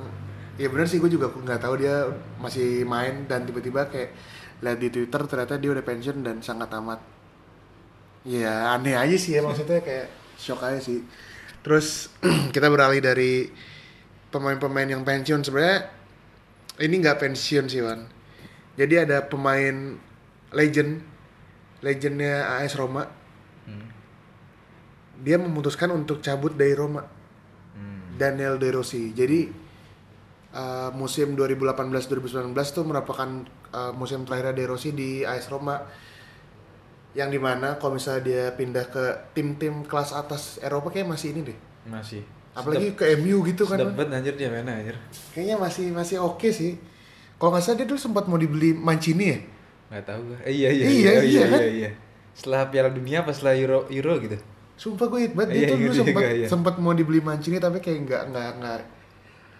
[0.56, 2.06] ya bener sih gue juga nggak tahu dia
[2.38, 4.13] masih main dan tiba-tiba kayak
[4.62, 7.02] lihat di Twitter ternyata dia udah pensiun dan sangat amat
[8.24, 10.08] ya aneh aja sih ya maksudnya kayak
[10.40, 11.04] shock aja sih.
[11.64, 12.12] Terus
[12.56, 13.48] kita beralih dari
[14.32, 15.44] pemain-pemain yang pensiun.
[15.44, 15.88] Sebenarnya
[16.82, 18.08] ini nggak pensiun sih Wan.
[18.74, 20.00] Jadi ada pemain
[20.52, 21.04] legend
[21.84, 23.06] legendnya AS Roma.
[23.64, 23.88] Hmm.
[25.24, 27.08] dia memutuskan untuk cabut dari Roma.
[27.76, 28.20] Hmm.
[28.20, 29.16] Daniel De Rossi.
[29.16, 29.48] Jadi
[30.52, 33.30] uh, musim 2018-2019 tuh merupakan
[33.72, 35.80] uh, musim terakhir De Rossi di AS Roma
[37.13, 41.45] yang di mana kalau misalnya dia pindah ke tim-tim kelas atas Eropa kayak masih ini
[41.45, 42.26] deh Masih.
[42.52, 44.97] apalagi ke MU gitu kan banget anjir dia mainnya anjir.
[45.30, 46.78] kayaknya masih masih oke sih
[47.36, 49.39] kalau nggak salah dia dulu sempat mau dibeli Mancini ya
[49.86, 50.38] Nggak tahu gue.
[50.41, 51.60] Eh, iya iya Iya, iya iya, iya kan?
[51.60, 51.69] iya.
[51.69, 51.89] iya.
[52.34, 54.38] Setelah Piala Dunia apa setelah Euro Euro gitu.
[54.73, 56.47] Sumpah gue inget banget Iya, dia tuh inget dulu sempat iya.
[56.49, 58.78] sempat mau dibeli Mancini tapi kayak nggak nggak nggak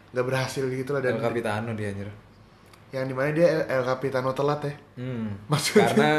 [0.10, 2.10] nggak berhasil gitu lah dan El Capitano dia anjir.
[2.90, 5.28] yang di mana dia El, El Capitano telat ya Hmm.
[5.46, 5.86] Maksudnya?
[5.88, 6.12] Karena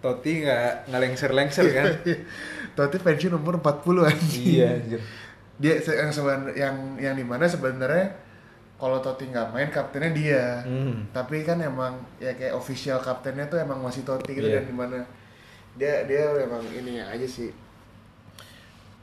[0.00, 1.86] Totti nggak nggak lengser-lengser kan.
[2.76, 5.00] Totti pensiun umur 40 anjing iya anjir.
[5.56, 8.16] dia yang seben, yang yang di mana sebenarnya
[8.74, 11.04] kalau Totti nggak main kaptennya dia Hmm.
[11.10, 14.58] tapi kan emang ya kayak official kaptennya tuh emang masih Totti gitu Iya.
[14.58, 14.98] dan di mana
[15.72, 17.52] dia dia emang ininya aja sih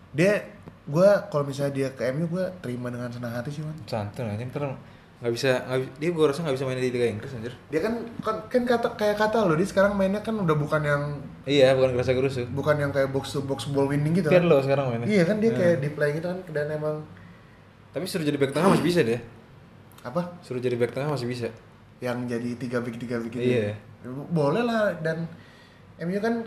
[0.10, 0.42] dia
[0.84, 4.48] gue kalau misalnya dia ke MU gue terima dengan senang hati sih man Santun anjir
[4.48, 4.74] ntar
[5.18, 7.54] nggak bisa bi- dia gua rasa nggak bisa main di Liga Inggris anjir.
[7.68, 11.04] dia kan kan, kan kata kayak kata lo dia sekarang mainnya kan udah bukan yang
[11.44, 12.46] Iya bukan kerasa gerusu.
[12.48, 14.38] bukan yang kayak box to box ball winning gitu kan.
[14.38, 15.08] Pirlo sekarang mainnya.
[15.08, 17.02] iya kan dia kayak di play gitu kan dan emang
[17.90, 19.18] Tapi suruh jadi back tengah masih bisa dia.
[20.00, 21.50] apa Suruh jadi back tengah masih bisa.
[21.98, 23.74] yang jadi tiga big tiga big gitu Iya.
[24.30, 25.26] boleh lah dan
[25.98, 26.46] MU kan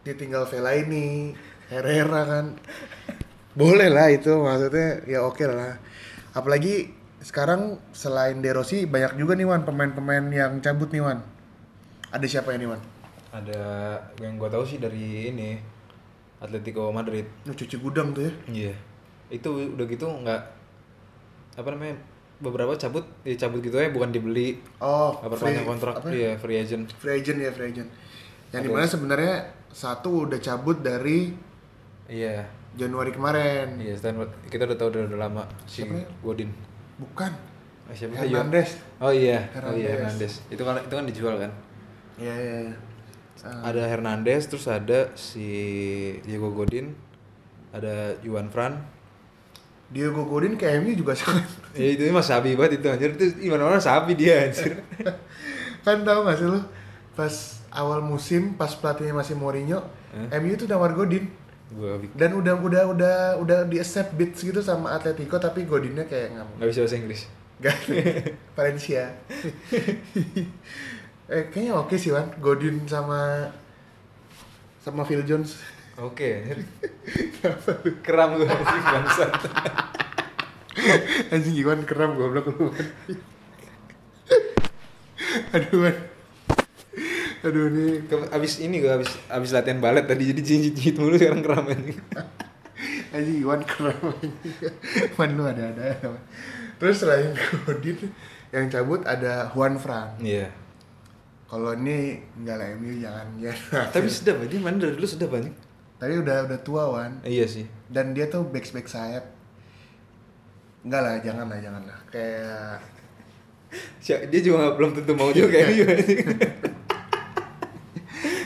[0.00, 1.34] ditinggal Fellaini
[1.66, 2.46] Herrera kan
[3.58, 5.74] boleh lah itu maksudnya ya oke lah
[6.30, 11.24] apalagi sekarang selain De Rossi banyak juga nih Wan pemain-pemain yang cabut nih Wan.
[12.12, 12.80] Ada siapa ya nih Wan?
[13.32, 13.62] Ada
[14.20, 15.56] yang gua tahu sih dari ini
[16.44, 17.24] Atletico Madrid.
[17.48, 18.32] Lu cuci gudang tuh ya?
[18.52, 18.74] Iya.
[19.32, 20.42] Itu udah gitu nggak
[21.56, 21.96] apa namanya
[22.44, 24.60] beberapa cabut ya cabut gitu ya bukan dibeli.
[24.84, 26.04] Oh apa free- kontrak.
[26.04, 26.12] apa?
[26.12, 26.92] iya free agent.
[27.00, 27.88] Free agent ya free agent.
[28.52, 29.34] Yang di mana sebenarnya
[29.72, 31.32] satu udah cabut dari
[32.04, 32.44] iya.
[32.76, 33.80] Januari kemarin.
[33.80, 34.28] Iya Stanford.
[34.52, 36.04] Kita udah tahu udah, udah lama si ya?
[36.20, 37.32] Godin bukan.
[37.84, 38.80] Ah, siapa Hernandez.
[39.02, 39.48] Oh iya.
[39.52, 39.80] Oh Hernandez.
[39.80, 40.32] iya Hernandez.
[40.48, 41.52] Itu kan itu kan dijual kan?
[42.16, 42.56] Iya iya.
[42.70, 42.76] iya.
[43.44, 45.46] Ah, ada Hernandez terus ada si
[46.24, 46.96] Diego Godin
[47.74, 48.78] ada Juan Fran.
[49.90, 51.44] Diego Godin ke MU juga sangat.
[51.76, 53.10] ya itu mah sabi banget itu anjir.
[53.18, 54.80] Itu gimana mana sabi dia anjir.
[55.84, 56.60] Kan tahu gak sih lu?
[57.12, 59.82] Pas awal musim pas pelatihnya masih Mourinho,
[60.14, 60.38] Eh?
[60.38, 61.26] MU tuh nawar Godin
[61.74, 66.32] gua dan udah udah udah udah di accept beats gitu sama Atletico tapi Godinnya kayak
[66.32, 67.22] nggak nggak bisa bahasa Inggris
[67.54, 67.78] Gak
[68.58, 69.14] Valencia.
[71.30, 73.46] eh kayaknya oke sih Wan, Godin sama
[74.82, 75.62] sama Phil Jones.
[75.96, 76.58] oke anjir
[78.02, 79.32] keram gue anjing bangsat
[81.32, 81.86] Anjing Iwan
[82.18, 82.66] goblok lu.
[82.74, 83.14] Wan.
[85.54, 85.94] Aduh.
[87.44, 91.20] Aduh nih Ke- abis ini gue abis abis latihan balet tadi jadi jinjit jinjit mulu
[91.20, 92.00] sekarang keram anjing
[93.14, 93.96] Anjing Iwan keren
[95.14, 95.94] Man lu ada-ada
[96.80, 97.30] Terus selain
[97.64, 98.10] Godin
[98.54, 100.14] yang cabut ada Juan Fran.
[100.22, 100.46] Iya.
[101.50, 103.54] Kalau ini enggak lah MU jangan ya.
[103.94, 105.54] tapi sedap ya, dia main dari dulu sedap anjing
[105.98, 107.22] Tapi udah udah tua Wan.
[107.22, 107.66] Iya sih.
[107.86, 109.26] Dan dia tuh back back sayap.
[110.82, 111.98] Enggak lah jangan lah jangan lah.
[112.10, 112.82] Kayak
[114.30, 115.90] dia juga belum tentu mau juga kayak gitu.
[115.90, 116.73] anjing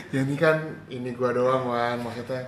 [0.09, 2.41] ya ini kan ini gua doang Wan maksudnya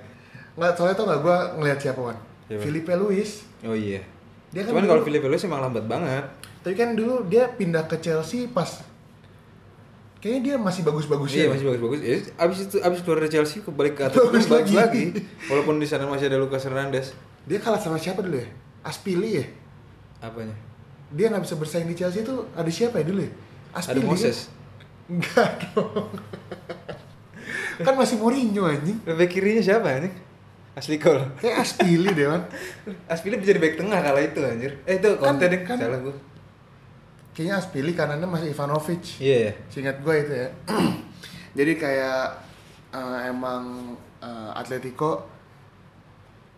[0.52, 2.62] Nggak soalnya tuh nggak gua ngelihat siapa Wan Siapa?
[2.62, 4.02] Filipe Luis oh iya
[4.52, 6.26] Dia kan cuman kalau Philip Luis emang lambat banget
[6.62, 8.84] Tapi kan dulu dia pindah ke Chelsea pas
[10.22, 13.58] Kayaknya dia masih bagus-bagus iya ya masih bagus-bagus ya, abis itu abis keluar dari Chelsea
[13.62, 14.76] kebalik ke atas Bagus lagi.
[14.78, 15.06] lagi.
[15.50, 17.18] walaupun di sana masih ada Lucas Hernandez
[17.50, 18.46] Dia kalah sama siapa dulu ya?
[18.86, 19.46] Aspili ya?
[20.22, 20.54] apanya
[21.10, 23.32] Dia nggak bisa bersaing di Chelsea itu ada siapa ya dulu ya?
[23.74, 24.60] ada Moses Kan?
[25.12, 26.08] Enggak dong.
[27.82, 28.98] kan masih Mourinho anjing.
[29.02, 30.14] Back kirinya siapa anjing?
[30.72, 31.28] Asli Cole.
[31.36, 32.48] Kayak Aspili deh, Man.
[33.06, 34.80] Aspili bisa jadi back tengah kala itu anjir.
[34.84, 36.16] Eh itu Kan- Conte deh, kan- salah gua.
[37.32, 39.04] Kayaknya Aspili kanannya masih Ivanovic.
[39.18, 39.54] Iya ya.
[39.68, 40.48] Seingat gue itu ya.
[41.58, 42.24] Jadi kayak
[42.90, 43.64] eh, emang
[44.18, 45.28] eh, Atletico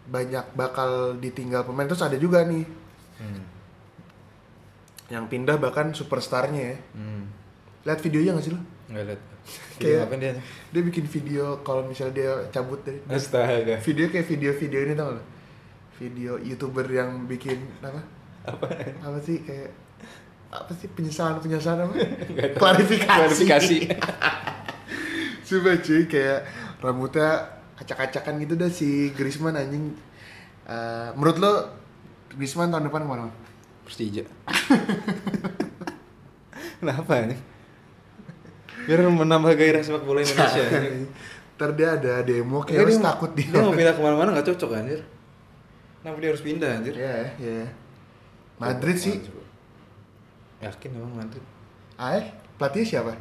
[0.03, 2.67] banyak bakal ditinggal pemain terus ada juga nih
[3.13, 3.39] Hmm.
[5.07, 6.77] yang pindah bahkan superstarnya ya.
[6.91, 7.29] Hmm.
[7.83, 8.59] Lihat videonya gak sih lo?
[8.89, 9.21] Enggak lihat.
[9.75, 10.31] Kayak- apa dia?
[10.71, 13.77] Dia bikin video kalau misalnya dia cabut dari Astaga.
[13.79, 15.25] video kayak video-video ini tau gak?
[15.93, 18.01] Video youtuber yang bikin apa?
[18.43, 18.65] Apa?
[19.01, 19.71] Apa sih kayak
[20.49, 21.93] apa sih penyesalan penyesalan apa?
[22.61, 23.45] Klarifikasi.
[23.45, 23.77] Klarifikasi.
[25.43, 26.39] Coba cuy kayak
[26.79, 27.29] rambutnya
[27.75, 29.91] acak-acakan gitu dah si Griezmann anjing.
[30.63, 31.53] Eh, menurut lo
[32.31, 33.27] Griezmann tahun depan mana?
[33.83, 34.23] Persija.
[36.79, 37.35] Kenapa ini?
[38.83, 40.63] Biar menambah gairah sepak bola Indonesia.
[41.55, 43.47] Ntar dia ada demo Kayak harus takut dia.
[43.47, 45.01] Dia mau pindah ke mana-mana nggak cocok anjir.
[46.01, 46.93] Kenapa dia harus pindah anjir?
[46.97, 47.65] Iya, iya.
[48.59, 49.15] Madrid sih.
[50.59, 51.43] Yakin emang Madrid.
[51.95, 53.13] Ae, pelatihnya siapa?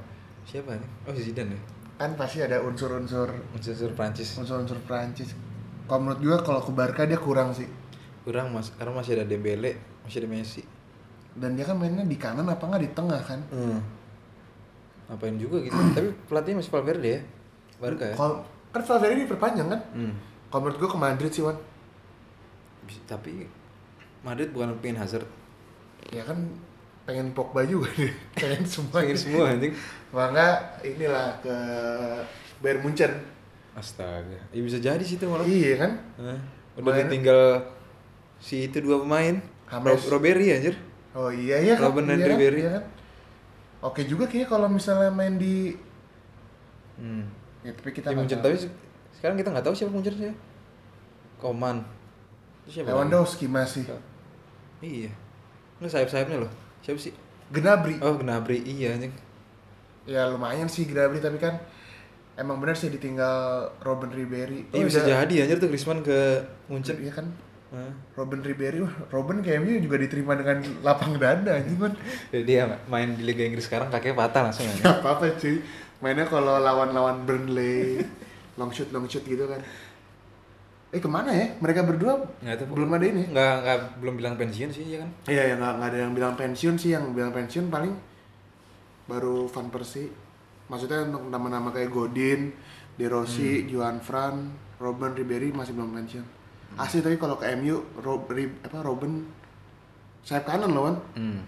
[0.48, 0.90] Siapa nih?
[1.06, 1.60] Oh Zidane ya.
[2.02, 4.34] Kan pasti ada unsur-unsur Unsur Prancis.
[4.34, 5.36] unsur-unsur Prancis.
[5.86, 7.68] Kalau menurut gua kalau ke Barca dia kurang sih.
[8.22, 10.62] Kurang mas, karena masih ada Dembele, masih ada Messi.
[11.34, 13.40] Dan dia kan mainnya di kanan apa nggak di tengah kan?
[13.50, 13.82] Hmm.
[15.12, 15.76] Ngapain juga gitu.
[15.96, 17.20] Tapi pelatihnya masih Valverde ya.
[17.76, 18.16] Barca ya.
[18.16, 18.40] Kalau
[18.72, 19.80] kan Valverde ini perpanjang kan?
[19.92, 20.14] Hmm.
[20.48, 21.56] Kalau menurut gua ke Madrid sih Wan.
[23.04, 23.44] Tapi
[24.24, 25.28] Madrid bukan pengen Hazard.
[26.08, 26.38] Ya kan
[27.04, 28.08] pengen Pogba juga deh.
[28.40, 29.04] pengen semua.
[29.04, 29.72] Pengen semua anjing.
[30.10, 30.46] Maka
[30.80, 31.56] inilah ke
[32.64, 33.12] Bayern Munchen.
[33.72, 34.36] Astaga.
[34.52, 35.44] Ya bisa jadi sih itu malah.
[35.44, 35.92] Iya kan?
[36.20, 36.38] Hah?
[36.80, 37.60] Udah Main- ditinggal
[38.40, 39.36] si itu dua pemain.
[39.72, 40.04] James.
[40.08, 40.76] Ro Roberi anjir.
[41.16, 41.92] Oh iya iya kan.
[41.96, 42.20] Dan.
[42.20, 42.84] Iya kan?
[43.82, 45.74] Oke juga kayaknya kalau misalnya main di
[46.92, 47.26] Hmm.
[47.62, 48.46] ya tapi kita Munchen tahu.
[48.46, 48.74] tapi se-
[49.12, 50.30] sekarang kita nggak tahu siapa Munchen sih.
[51.36, 51.82] Koman.
[52.62, 52.94] Itu siapa?
[52.94, 53.82] Lewandowski masih.
[54.78, 55.10] Iya.
[55.78, 56.52] Nggak sayap-sayapnya loh.
[56.78, 57.10] Siapa sih?
[57.50, 57.98] Gnabry.
[57.98, 58.62] Oh, Gnabry.
[58.62, 59.14] Iya anjing.
[60.04, 61.58] Ya lumayan sih Gnabry tapi kan
[62.34, 64.66] emang benar sih ditinggal Robin Ribery.
[64.70, 66.98] Iya bisa jadi anjir tuh Griezmann ke Munchen.
[66.98, 67.26] Iya kan?
[67.72, 67.88] Hah?
[68.20, 71.96] Robin Ribery, wah, Robin kayaknya juga diterima dengan lapang dada anjing kan.
[72.28, 74.84] Jadi dia main di Liga Inggris sekarang kakinya patah langsung aja.
[74.84, 75.56] Gak apa-apa cuy.
[76.04, 78.04] Mainnya kalau lawan-lawan Burnley,
[78.60, 79.64] long shoot long shoot gitu kan.
[80.92, 81.56] Eh ke mana ya?
[81.56, 82.76] Mereka berdua Nggak tahu.
[82.76, 83.22] belum ada ini.
[83.32, 85.10] Nggak nggak belum bilang pensiun sih ya kan.
[85.24, 87.96] Iya ya nggak nggak ada yang bilang pensiun sih, yang bilang pensiun paling
[89.08, 90.12] baru Van Persie.
[90.68, 92.52] Maksudnya untuk nama-nama kayak Godin,
[93.00, 96.41] De Rossi, Johan Fran, Robin Ribery masih belum pensiun.
[96.76, 99.28] Asli tapi kalau ke MU, Rob, Ri- apa Robin
[100.22, 100.96] sayap kanan loh kan?
[101.18, 101.40] Hmm.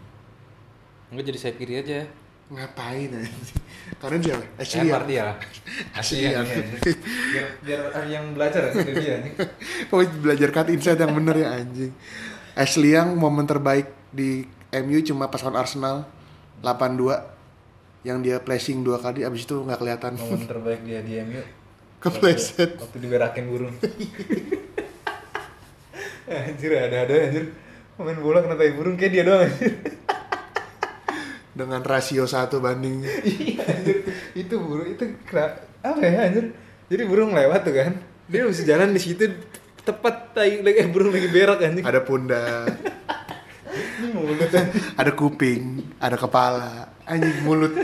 [1.09, 2.05] Enggak jadi sayap kiri aja.
[2.45, 3.31] Ngapain aja?
[3.97, 4.45] Kanan siapa?
[4.45, 5.27] Kan Ashley ya?
[5.99, 6.41] Asli Iya.
[6.45, 9.33] Biar biar yang belajar ya dari dia nih.
[9.93, 11.93] Oh belajar cut inside yang bener ya anjing.
[12.53, 16.05] Ashley yang momen terbaik di MU cuma pas lawan Arsenal
[16.61, 17.33] 8-2
[18.05, 21.41] yang dia flashing dua kali abis itu nggak kelihatan Momen terbaik dia di MU.
[22.05, 23.75] kepleset Waktu diberakin burung.
[26.29, 27.45] Anjir ada ada anjir.
[27.95, 29.73] Main bola kena tai burung kayak dia doang anjir.
[31.55, 33.97] dengan rasio satu banding Iya anjir.
[34.35, 36.57] Itu burung itu kena apa ya anjir.
[36.91, 37.93] Jadi burung lewat tuh kan.
[38.27, 39.25] Dia bisa jalan di situ
[39.85, 41.85] tepat tai lagi eh, burung lagi berak anjing.
[41.85, 42.73] ada pundak
[43.75, 44.41] Ini mulut
[44.97, 47.77] ada kuping ada kepala anjing mulut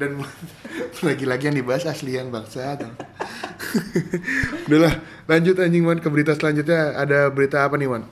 [0.00, 0.20] dan
[1.06, 2.76] lagi-lagi yang dibahas asli yang bangsa
[4.66, 4.94] udahlah
[5.30, 8.02] lanjut anjing man ke berita selanjutnya ada berita apa nih man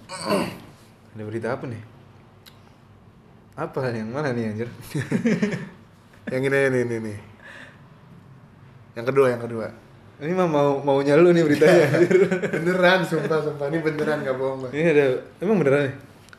[1.10, 1.82] Ada berita apa nih?
[3.52, 4.68] Apa yang mana nih anjir?
[6.32, 7.14] yang ini ini ini, ini.
[8.94, 9.66] yang kedua yang kedua
[10.18, 11.90] Ini mah mau maunya lu nih beritanya
[12.54, 14.70] beneran sumpah sumpah ini beneran gak bohong Bang.
[14.70, 15.04] Ini ada
[15.38, 15.94] emang beneran nih?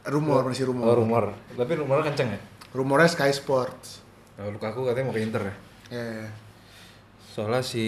[0.10, 1.36] rumor masih rumor Oh rumor.
[1.54, 2.39] Tapi rumornya kenceng ya?
[2.72, 4.00] rumornya Sky Sports
[4.39, 5.56] Oh, Lukaku katanya mau ke Inter ya.
[5.92, 6.28] ya ya.
[7.30, 7.84] Soalnya si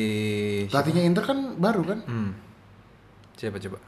[0.68, 2.32] pelatihnya Inter kan baru kan Hmm.
[3.42, 3.80] Siapa coba?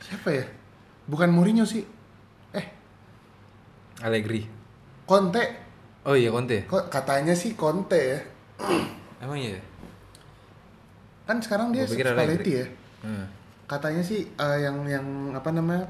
[0.00, 0.42] siapa ya
[1.06, 1.82] bukan Mourinho sih
[2.50, 2.66] eh
[4.00, 4.42] Allegri.
[5.04, 5.44] Conte
[6.02, 6.64] Oh iya Conte.
[6.64, 8.18] kok katanya sih Conte ya
[9.22, 9.60] Emang iya.
[11.26, 12.66] kan sekarang dia Spalletti ya
[13.00, 13.24] Hmm.
[13.64, 15.88] katanya sih eh, yang yang apa namanya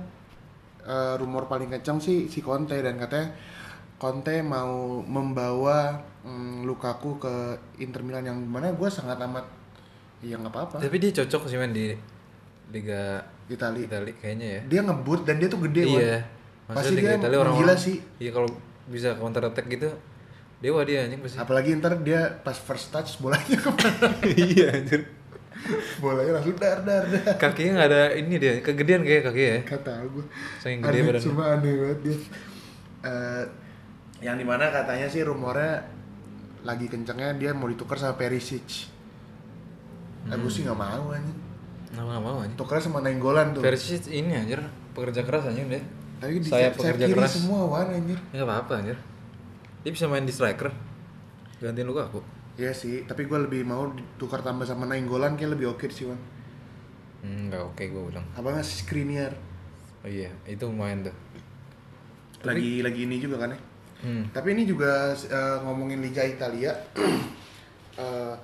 [0.81, 3.35] eh, rumor paling kencang sih si Conte dan katanya
[3.97, 7.35] Conte mau membawa mm, Lukaku ke
[7.79, 9.43] Inter Milan yang mana gue sangat amat
[10.20, 11.92] ya nggak apa-apa Tapi dia cocok sih main di
[12.70, 14.61] Liga Itali Italia kayaknya ya.
[14.62, 16.16] dia ngebut dan dia tuh gede iya.
[16.64, 18.48] pasti Maksudnya dia Liga Italia orang-orang gila sih Iya kalau
[18.87, 19.90] bisa counter attack gitu
[20.56, 21.37] dewa dia anjing pasti.
[21.37, 24.09] apalagi ntar dia pas first touch bolanya ke mana
[24.46, 25.09] iya anjir.
[25.96, 29.56] bolanya langsung dar dar dar Kakinya nggak ada ini dia, kegedean kayak kaki ya.
[29.62, 30.24] kata gue
[30.59, 31.22] Saking gede badannya.
[31.22, 32.16] cuma aneh banget dia
[33.00, 33.44] Eh,
[34.20, 35.80] yang di mana katanya sih rumornya
[36.61, 38.92] lagi kencengnya dia mau ditukar sama Perisic
[40.26, 40.37] hmm.
[40.37, 41.38] gue sih nggak mau anjing
[41.90, 42.56] Nggak nggak mau anjing.
[42.56, 45.83] tukernya sama Nainggolan tuh Versi ini anjir, pekerja keras anjing dia.
[46.16, 47.33] tapi di Saya pekerja kiri keras.
[47.35, 48.96] semua wan anjir nggak apa-apa anjir.
[49.80, 50.68] Dia bisa main di striker.
[51.59, 52.20] Gantiin Lukaku.
[52.54, 56.20] Iya sih, tapi gue lebih mau ditukar tambah sama Nainggolan kayak lebih oke sih wan
[57.20, 58.24] Hmm, nggak oke gue bilang.
[58.30, 59.33] apa nggak Skriniar
[60.00, 61.12] Oh iya, itu main tuh.
[62.40, 63.61] lagi lagi ini juga kan ya
[64.00, 64.24] Hmm.
[64.30, 66.72] Tapi ini juga eh, ngomongin Liga Italia.
[67.92, 68.35] Eh,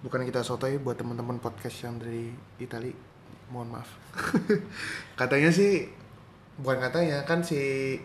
[0.00, 2.92] bukan kita sotoy buat teman-teman podcast yang dari Itali.
[3.48, 3.88] Mohon maaf.
[5.20, 5.88] katanya sih
[6.56, 7.96] bukan katanya kan si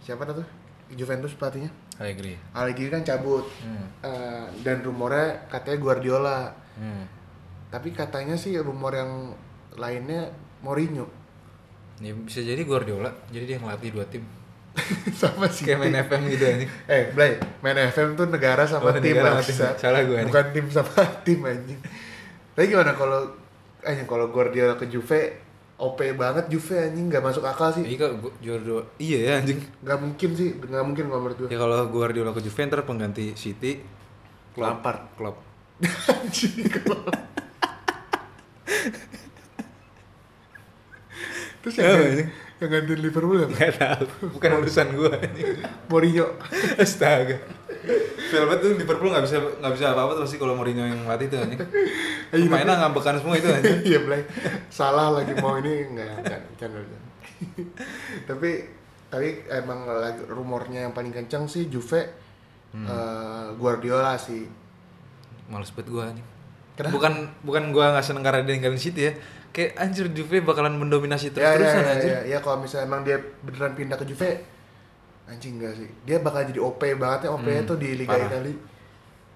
[0.00, 0.46] siapa tuh?
[0.88, 1.70] Juventus pelatihnya?
[1.98, 2.38] Allegri.
[2.52, 3.86] Allegri kan cabut Hmm.
[4.00, 6.40] Eh, dan rumornya katanya Guardiola
[6.76, 7.08] Hmm.
[7.66, 9.32] tapi katanya sih rumor yang
[9.74, 10.28] lainnya
[10.60, 11.08] Mourinho
[11.96, 14.20] Ya, bisa jadi Guardiola, jadi dia ngelatih dua tim.
[15.16, 16.68] sama sih Kayak main FM gitu anjing.
[16.86, 19.42] eh Blay main FM tuh negara sama Oh, tim negara lah.
[19.74, 20.26] Salah gua nih.
[20.26, 20.90] bukan tim sama
[21.24, 21.78] tim anjing
[22.52, 23.22] tapi gimana kalau
[23.80, 25.38] eh kalau Guardiola ke Juve
[25.76, 28.82] OP banget Juve anjing nggak masuk akal sih Iya kok Guardiola.
[28.96, 29.58] Iya ya anjing.
[29.78, 33.32] nggak mungkin sih nggak mungkin kalau menurut gue Ya kalau Guardiola ke Juve ntar pengganti
[33.32, 33.78] City
[34.50, 34.80] Klopp.
[34.80, 35.00] Lampard.
[35.14, 35.36] Klopp.
[36.06, 37.06] Anjing, kalau-
[41.60, 42.28] terus ganti- anjing?
[42.56, 44.04] Yang gantiin Liverpool ya Gak tahu.
[44.32, 45.60] Bukan urusan gua anjing.
[45.86, 46.26] Mourinho
[46.76, 47.36] Astaga.
[48.26, 51.38] Filmnya tuh Liverpool nggak bisa nggak bisa apa-apa terus sih kalau Mourinho yang ngelatih tuh
[51.38, 51.60] anjing.
[52.32, 53.78] Iya, Mainnya ngambekan semua itu anjing.
[53.84, 54.24] iya Blay
[54.66, 56.98] salah lagi mau ini canda canda.
[58.24, 58.50] tapi
[59.06, 62.24] tapi emang lagi rumornya yang paling kencang sih Juve
[62.74, 62.82] Hmm.
[62.84, 64.44] eh, Guardiola sih
[65.46, 66.26] Males banget gua anjing.
[66.74, 66.92] Kenapa?
[66.92, 69.12] Bukan bukan gua nggak seneng karena dia ninggalin City ya.
[69.56, 72.10] Kayak anjir Juve bakalan mendominasi ya, ya, terus-terusan ya, anjir.
[72.10, 74.30] ya, ya, kalau misalnya emang dia beneran pindah ke Juve
[75.26, 78.12] anjing enggak sih dia bakal jadi OP banget ya OP nya Hmm, tuh di Liga
[78.12, 78.28] parah.
[78.28, 78.54] Italia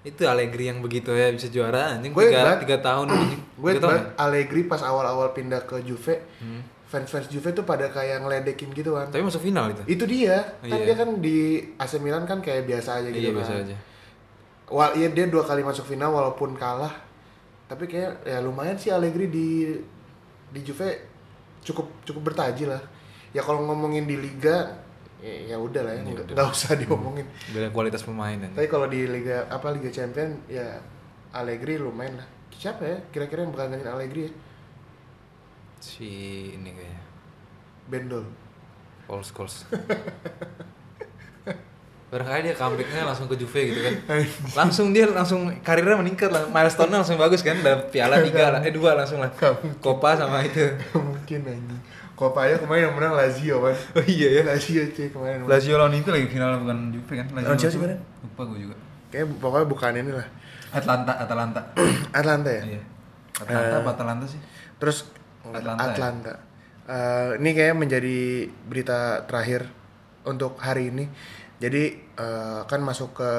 [0.03, 3.41] Itu Allegri yang begitu ya bisa juara anjing Gue tiga, tiga tahun anjing.
[3.55, 6.63] gue tahun banget Allegri pas awal-awal pindah ke Juve Hmm.
[6.87, 9.83] fans-fans Juve tuh pada kayak ngeledekin gitu kan Tapi masuk final itu.
[9.89, 10.85] itu dia kan Iya.
[10.85, 11.37] dia kan di
[11.75, 13.77] AC Milan kan kayak biasa aja gitu Iya kan biasa aja.
[14.69, 16.95] Wal, iya dia dua kali masuk final walaupun kalah.
[17.67, 19.75] Tapi kayak ya lumayan sih Allegri di
[20.51, 20.89] di Juve
[21.63, 22.83] cukup cukup bertaji lah.
[23.31, 24.83] Ya kalau ngomongin di liga
[25.23, 27.27] ya, ya udah lah ya, Ya nggak usah diomongin.
[27.55, 28.37] Beda kualitas pemain.
[28.37, 30.83] Tapi kalau di liga apa Liga Champion ya
[31.31, 32.29] Allegri lumayan lah.
[32.51, 34.33] Siapa ya kira-kira yang bakal gantiin Allegri ya?
[35.81, 36.11] Si
[36.59, 37.03] ini kayaknya.
[37.89, 38.25] Bendol.
[39.07, 39.65] Paul Scholes.
[42.11, 43.95] Barangkali dia comebacknya langsung ke Juve gitu kan.
[44.59, 46.43] Langsung dia langsung karirnya meningkat lah.
[46.51, 47.55] Milestone-nya langsung bagus kan.
[47.63, 48.61] Dapat piala tiga lah.
[48.67, 49.31] Eh dua langsung lah.
[49.79, 50.59] Copa sama itu.
[50.99, 51.81] Mungkin anjing.
[52.19, 53.73] Copa aja kemarin yang menang Lazio kan.
[53.95, 54.43] Oh iya ya.
[54.43, 55.47] Lazio cuy kemarin.
[55.47, 57.27] Lazio lawan itu lagi final bukan Juve kan?
[57.31, 57.99] Lazio Lawan sih kemarin?
[58.27, 58.77] Lupa gue juga.
[59.15, 60.27] Kayak pokoknya bukan ini lah.
[60.75, 61.61] Atlanta, Atalanta.
[62.19, 62.63] Atlanta ya?
[62.75, 62.83] Iya.
[63.39, 64.41] Atlanta apa Atalanta sih?
[64.83, 65.07] Terus
[65.47, 66.33] Atlanta Atlanta.
[66.35, 66.39] ya?
[66.91, 69.71] Eh, ini kayak menjadi berita terakhir
[70.27, 71.07] untuk hari ini.
[71.61, 71.85] Jadi
[72.17, 73.33] eh, kan masuk ke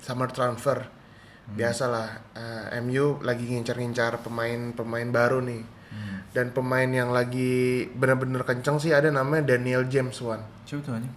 [0.00, 0.80] summer transfer.
[0.80, 1.54] Hmm.
[1.54, 5.62] Biasalah eh, MU lagi ngincar-ngincar pemain-pemain baru nih.
[5.92, 6.16] Hmm.
[6.32, 10.40] Dan pemain yang lagi bener-bener kenceng sih ada namanya Daniel James Wan.
[10.64, 11.14] Coba tuh anjing.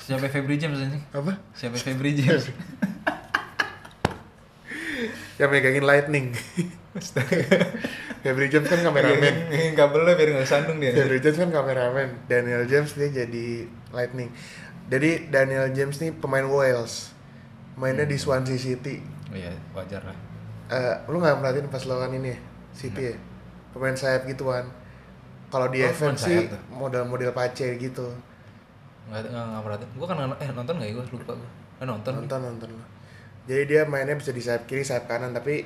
[0.00, 1.04] Siapa Febri James anjing?
[1.14, 1.38] Apa?
[1.54, 2.50] Siapa Febri James?
[5.40, 6.26] Yang megangin Lightning.
[8.22, 9.48] Febri James kan kameramen.
[9.48, 10.92] Ngegeng kabelnya biar nggak sandung dia.
[10.92, 12.08] Daniel James kan kameramen.
[12.28, 14.28] Daniel James dia jadi Lightning.
[14.90, 17.14] Jadi Daniel James nih pemain Wales.
[17.78, 18.98] Mainnya di Swansea City.
[19.30, 20.16] Oh iya, wajar lah.
[20.70, 22.38] Eh, lu nggak merhatiin pas lawan ini ya?
[22.74, 23.16] City ya?
[23.70, 24.66] Pemain sayap gitu kan.
[25.50, 28.06] Kalau di Oh, FM sih model-model pace gitu.
[29.06, 29.90] Nggak nggak nggak merhatiin.
[29.94, 31.50] Gua kan eh nonton nggak ya gua lupa gua.
[31.78, 32.12] Eh nonton.
[32.18, 32.82] Nonton nonton lu.
[33.46, 35.62] Jadi dia mainnya bisa di sayap kiri, sayap kanan tapi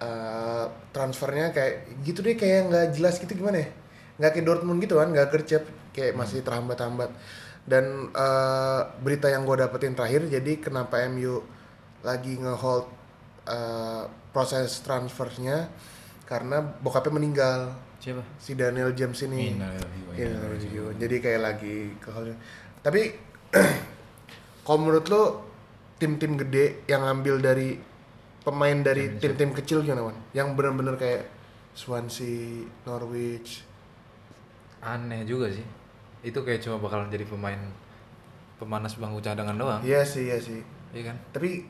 [0.00, 3.68] eh, transfernya kayak gitu deh kayak nggak jelas gitu gimana ya?
[4.18, 5.62] Nggak kayak Dortmund gitu kan, nggak gercep
[5.94, 7.10] kayak masih terhambat-hambat.
[7.64, 11.44] Dan eh, berita yang gue dapetin terakhir, jadi kenapa MU
[12.00, 12.86] lagi ngehold
[13.46, 15.68] eh, proses transfernya
[16.24, 17.60] karena bokapnya meninggal
[17.98, 18.22] Siapa?
[18.38, 19.58] si Daniel James ini.
[20.14, 20.94] Iya, raji'un.
[20.96, 22.08] Jadi kayak lagi ke
[22.80, 23.02] Tapi
[24.64, 25.22] kalau menurut lo
[26.00, 27.76] tim-tim gede yang ambil dari
[28.40, 30.16] pemain dari tim-tim kecil gimana Wan?
[30.32, 31.28] Yang bener-bener kayak
[31.76, 33.66] Swansea, Norwich.
[34.80, 35.79] Aneh juga sih.
[36.20, 37.60] Itu kayak cuma bakalan jadi pemain
[38.60, 39.80] pemanas bangku cadangan doang.
[39.80, 40.60] Iya sih, iya sih.
[40.92, 41.16] Iya kan?
[41.32, 41.64] Tapi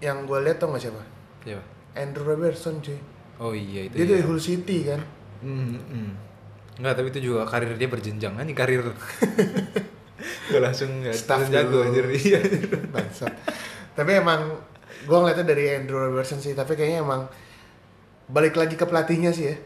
[0.00, 1.02] yang gue lihat tau gak siapa?
[1.44, 1.64] Siapa?
[1.92, 2.96] Andrew Robertson cuy.
[3.36, 3.94] Oh iya itu.
[4.00, 4.10] Dia iya.
[4.16, 5.00] dari Hull City kan.
[5.44, 6.10] Hmm, hmm.
[6.80, 8.84] Enggak, tapi itu juga karir dia berjenjang anjing karir.
[10.50, 12.04] Gak langsung gak Staff jago anjir.
[12.08, 12.40] Iya.
[12.94, 13.32] Bangsat.
[13.90, 14.56] tapi emang
[15.04, 17.28] gue ngeliatnya dari Andrew Robertson sih, tapi kayaknya emang
[18.30, 19.56] balik lagi ke pelatihnya sih ya.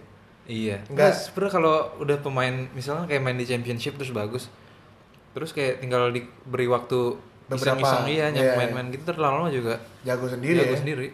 [0.45, 0.85] Iya.
[0.89, 0.93] Enggak.
[0.93, 4.53] Enggak, sebenarnya kalau udah pemain misalnya kayak main di championship terus bagus.
[5.35, 8.57] Terus kayak tinggal diberi waktu Beberapa, iseng-iseng iya, iya, nyampe iya.
[8.57, 10.81] main-main gitu terus lama-lama juga Jago sendiri jago ya.
[10.81, 11.09] sendiri.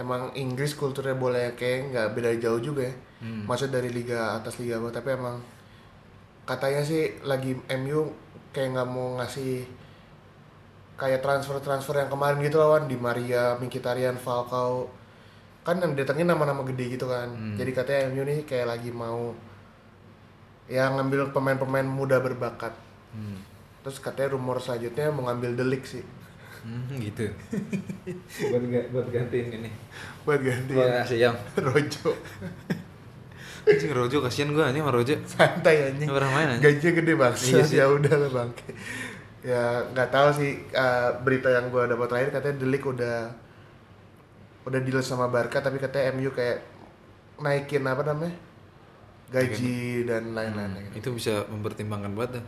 [0.00, 2.94] Emang Inggris kulturnya boleh kayak nggak beda jauh juga ya.
[3.20, 3.44] Hmm.
[3.44, 5.36] Maksud dari liga atas liga bawah, tapi emang
[6.48, 8.12] katanya sih lagi MU
[8.52, 9.64] kayak nggak mau ngasih
[10.94, 14.88] kayak transfer-transfer yang kemarin gitu lawan di Maria, Mkhitaryan, Falcao
[15.64, 17.26] kan yang datangin nama-nama gede gitu kan.
[17.26, 17.56] Hmm.
[17.56, 19.32] Jadi katanya MU nih kayak lagi mau
[20.64, 22.72] ya ngambil pemain-pemain muda berbakat.
[23.10, 23.40] Hmm.
[23.80, 26.00] terus katanya rumor selanjutnya mau ngambil delik sih
[26.60, 27.28] Hmm, gitu.
[28.50, 29.70] buat ga- buat gantiin ini.
[30.22, 31.36] buat ganti Buat kasih yang.
[31.66, 32.16] Rojo
[33.64, 35.14] Anjing Rojo kasihan gua anjing sama Rojo.
[35.26, 36.64] santai anjing pernah main anjing.
[36.66, 37.76] gajinya gede banget Iya sih.
[37.76, 38.50] ya udah lah bang
[39.42, 43.16] ya nggak tahu sih eh, berita yang gue dapat terakhir katanya delik udah
[44.64, 46.64] udah deal sama Barca tapi katanya MU kayak
[47.40, 48.34] naikin apa namanya
[49.32, 50.94] gaji dan lain-lain gitu.
[51.00, 52.44] Itu bisa mempertimbangkan banget dah.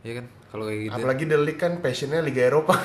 [0.00, 0.26] Iya kan?
[0.50, 0.92] Kalau kayak gitu.
[0.96, 2.74] apalagi delik kan passionnya Liga Eropa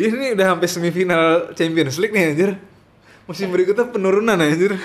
[0.00, 2.50] Dia ini udah sampai semifinal Champions League nih anjir.
[3.28, 4.72] Musim berikutnya penurunan anjir.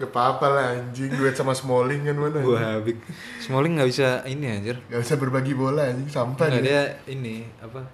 [0.00, 2.96] Gak apa-apa lah anjing duet sama Smalling kan mana Gua habis.
[3.44, 4.76] Smalling nggak bisa ini anjir.
[4.88, 6.82] Gak bisa berbagi bola anjing sampah Enggak dia.
[7.06, 7.84] dia ini apa?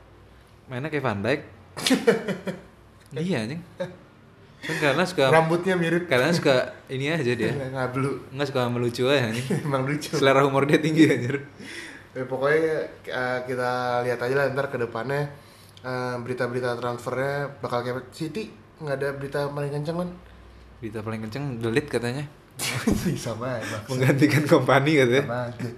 [0.70, 1.40] Mainnya kayak Van Dijk.
[3.26, 3.58] iya anjing.
[4.60, 7.50] Kan karena suka Rambutnya mirip karena suka ini aja dia.
[7.50, 9.46] ngablu Enggak suka melucu aja anjing.
[9.66, 11.42] Emang lucu Selera humor dia tinggi anjir.
[12.14, 15.26] Ya, pokoknya eh, kita lihat aja lah ntar ke depannya
[15.82, 20.10] eh, berita-berita transfernya bakal kayak City nggak ada berita paling kenceng kan?
[20.78, 22.30] Berita paling kenceng delete katanya.
[23.18, 23.78] sama ya.
[23.90, 25.26] Menggantikan kompani katanya.
[25.26, 25.68] Sama aja.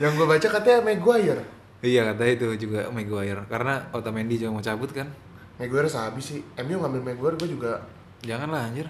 [0.00, 1.44] Yang gue baca katanya Maguire.
[1.82, 5.10] Iya kata itu juga Maguire karena Otamendi juga mau cabut kan.
[5.58, 6.40] Maguire sehabis sih.
[6.62, 7.82] MU ngambil Maguire gue juga
[8.22, 8.86] Janganlah anjir.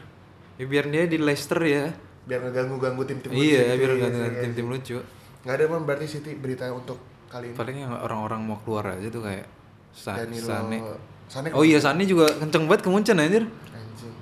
[0.60, 1.88] Ya biar dia di Leicester ya.
[2.22, 4.40] biar ngeganggu-ganggu tim-tim lucu Iya, gitu biar ya, iya, iya.
[4.46, 4.96] tim-tim lucu.
[5.42, 7.56] Nggak ada emang berarti City berita untuk kali ini.
[7.56, 9.48] Paling yang orang-orang mau keluar aja tuh kayak
[9.90, 10.78] Sa Danilo- Sane.
[11.26, 13.42] Sane Oh iya Sane juga kenceng banget kemuncen anjir.
[13.72, 14.14] Anjing.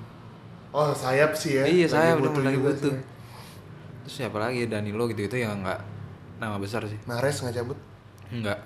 [0.71, 1.63] Oh sayap sih ya.
[1.67, 2.93] Iya, sayap, udah lagi butuh.
[4.01, 5.79] Terus siapa lagi Danilo gitu-gitu yang nggak
[6.39, 6.97] nama besar sih.
[7.05, 7.77] Mahrez nggak cabut.
[8.31, 8.59] Enggak.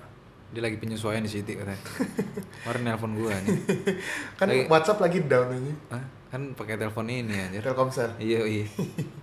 [0.53, 1.82] Dia lagi penyesuaian di City katanya.
[2.63, 3.57] Kemarin nelpon gua nih.
[4.39, 5.74] Kan Lagi- WhatsApp lagi down ini.
[5.89, 6.03] Hah?
[6.30, 7.59] Kan pakai telepon ini anjir.
[7.59, 8.13] Telkomsel.
[8.16, 8.66] Iya, iya.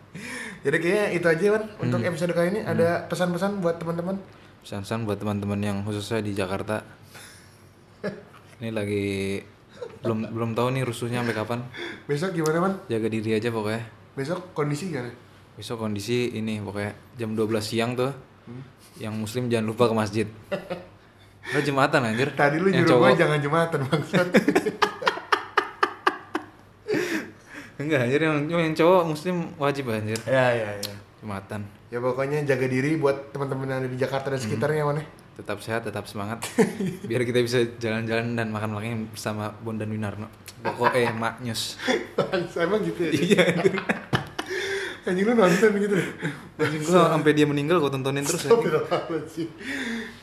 [0.65, 2.09] Jadi kayaknya itu aja kan untuk Hmm.
[2.09, 2.61] episode kali ini.
[2.63, 4.15] Ada pesan-pesan buat teman-teman?
[4.61, 6.85] Pesan-pesan buat teman-teman yang khususnya di Jakarta.
[8.59, 9.43] Ini lagi
[9.99, 11.61] belum belum tahu nih rusuhnya sampai kapan.
[12.05, 12.73] Besok gimana man?
[12.87, 13.83] Jaga diri aja pokoknya.
[14.15, 15.11] Besok kondisi gimana?
[15.53, 18.13] Besok kondisi ini pokoknya jam 12 siang tuh.
[19.01, 20.27] Yang muslim jangan lupa ke masjid.
[21.51, 22.29] Lo jumatan anjir.
[22.39, 24.27] Tadi lu yang nyuruh gue jangan jumatan bangsat.
[27.83, 30.19] Enggak anjir yang yang cowok muslim wajib anjir.
[30.29, 30.95] ya ya ya.
[31.19, 31.67] Jumatan.
[31.91, 35.03] Ya pokoknya jaga diri buat teman-teman yang ada di Jakarta dan sekitarnya mana?
[35.33, 36.45] Tetap sehat, tetap semangat.
[37.09, 40.29] Biar kita bisa jalan-jalan dan makan-makan bersama Bondan Winarno.
[40.63, 41.81] Pokok eh Mak News.
[42.19, 43.13] Bangsa, Emang gitu ya?
[43.13, 43.45] Iya.
[45.03, 45.97] Anjing lu nonton gitu.
[46.63, 48.71] Anjing gua sampai dia meninggal gua tontonin terus anjing.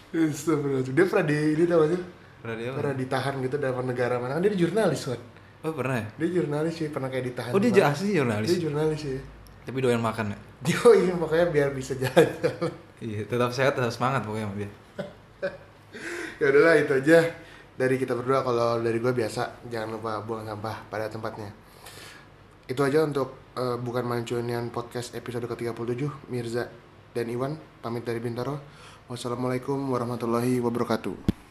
[0.10, 0.94] Astagfirullahaladzim.
[0.96, 2.02] Dia pernah di ini tau sih?
[2.40, 2.72] Pernah dia?
[2.72, 4.40] Pernah ditahan gitu dalam negara mana?
[4.40, 5.22] Kan dia jurnalis kan?
[5.68, 6.08] Oh pernah ya?
[6.16, 7.52] Dia jurnalis sih, pernah kayak ditahan.
[7.52, 7.92] Oh dia di mana.
[7.92, 8.48] asli jurnalis?
[8.48, 9.20] Dia jurnalis sih.
[9.68, 10.38] Tapi doyan makan ya?
[10.64, 12.72] Dia iya pokoknya biar bisa jalan-jalan.
[13.00, 14.72] Iya, tetap sehat, tetap semangat pokoknya sama dia.
[16.40, 17.20] ya udahlah itu aja
[17.76, 21.52] dari kita berdua kalau dari gue biasa jangan lupa buang sampah pada tempatnya
[22.70, 26.70] itu aja untuk eh, bukan mancunian podcast episode ke-37 Mirza
[27.18, 28.62] dan Iwan pamit dari Bintaro.
[29.10, 31.49] Wassalamualaikum warahmatullahi wabarakatuh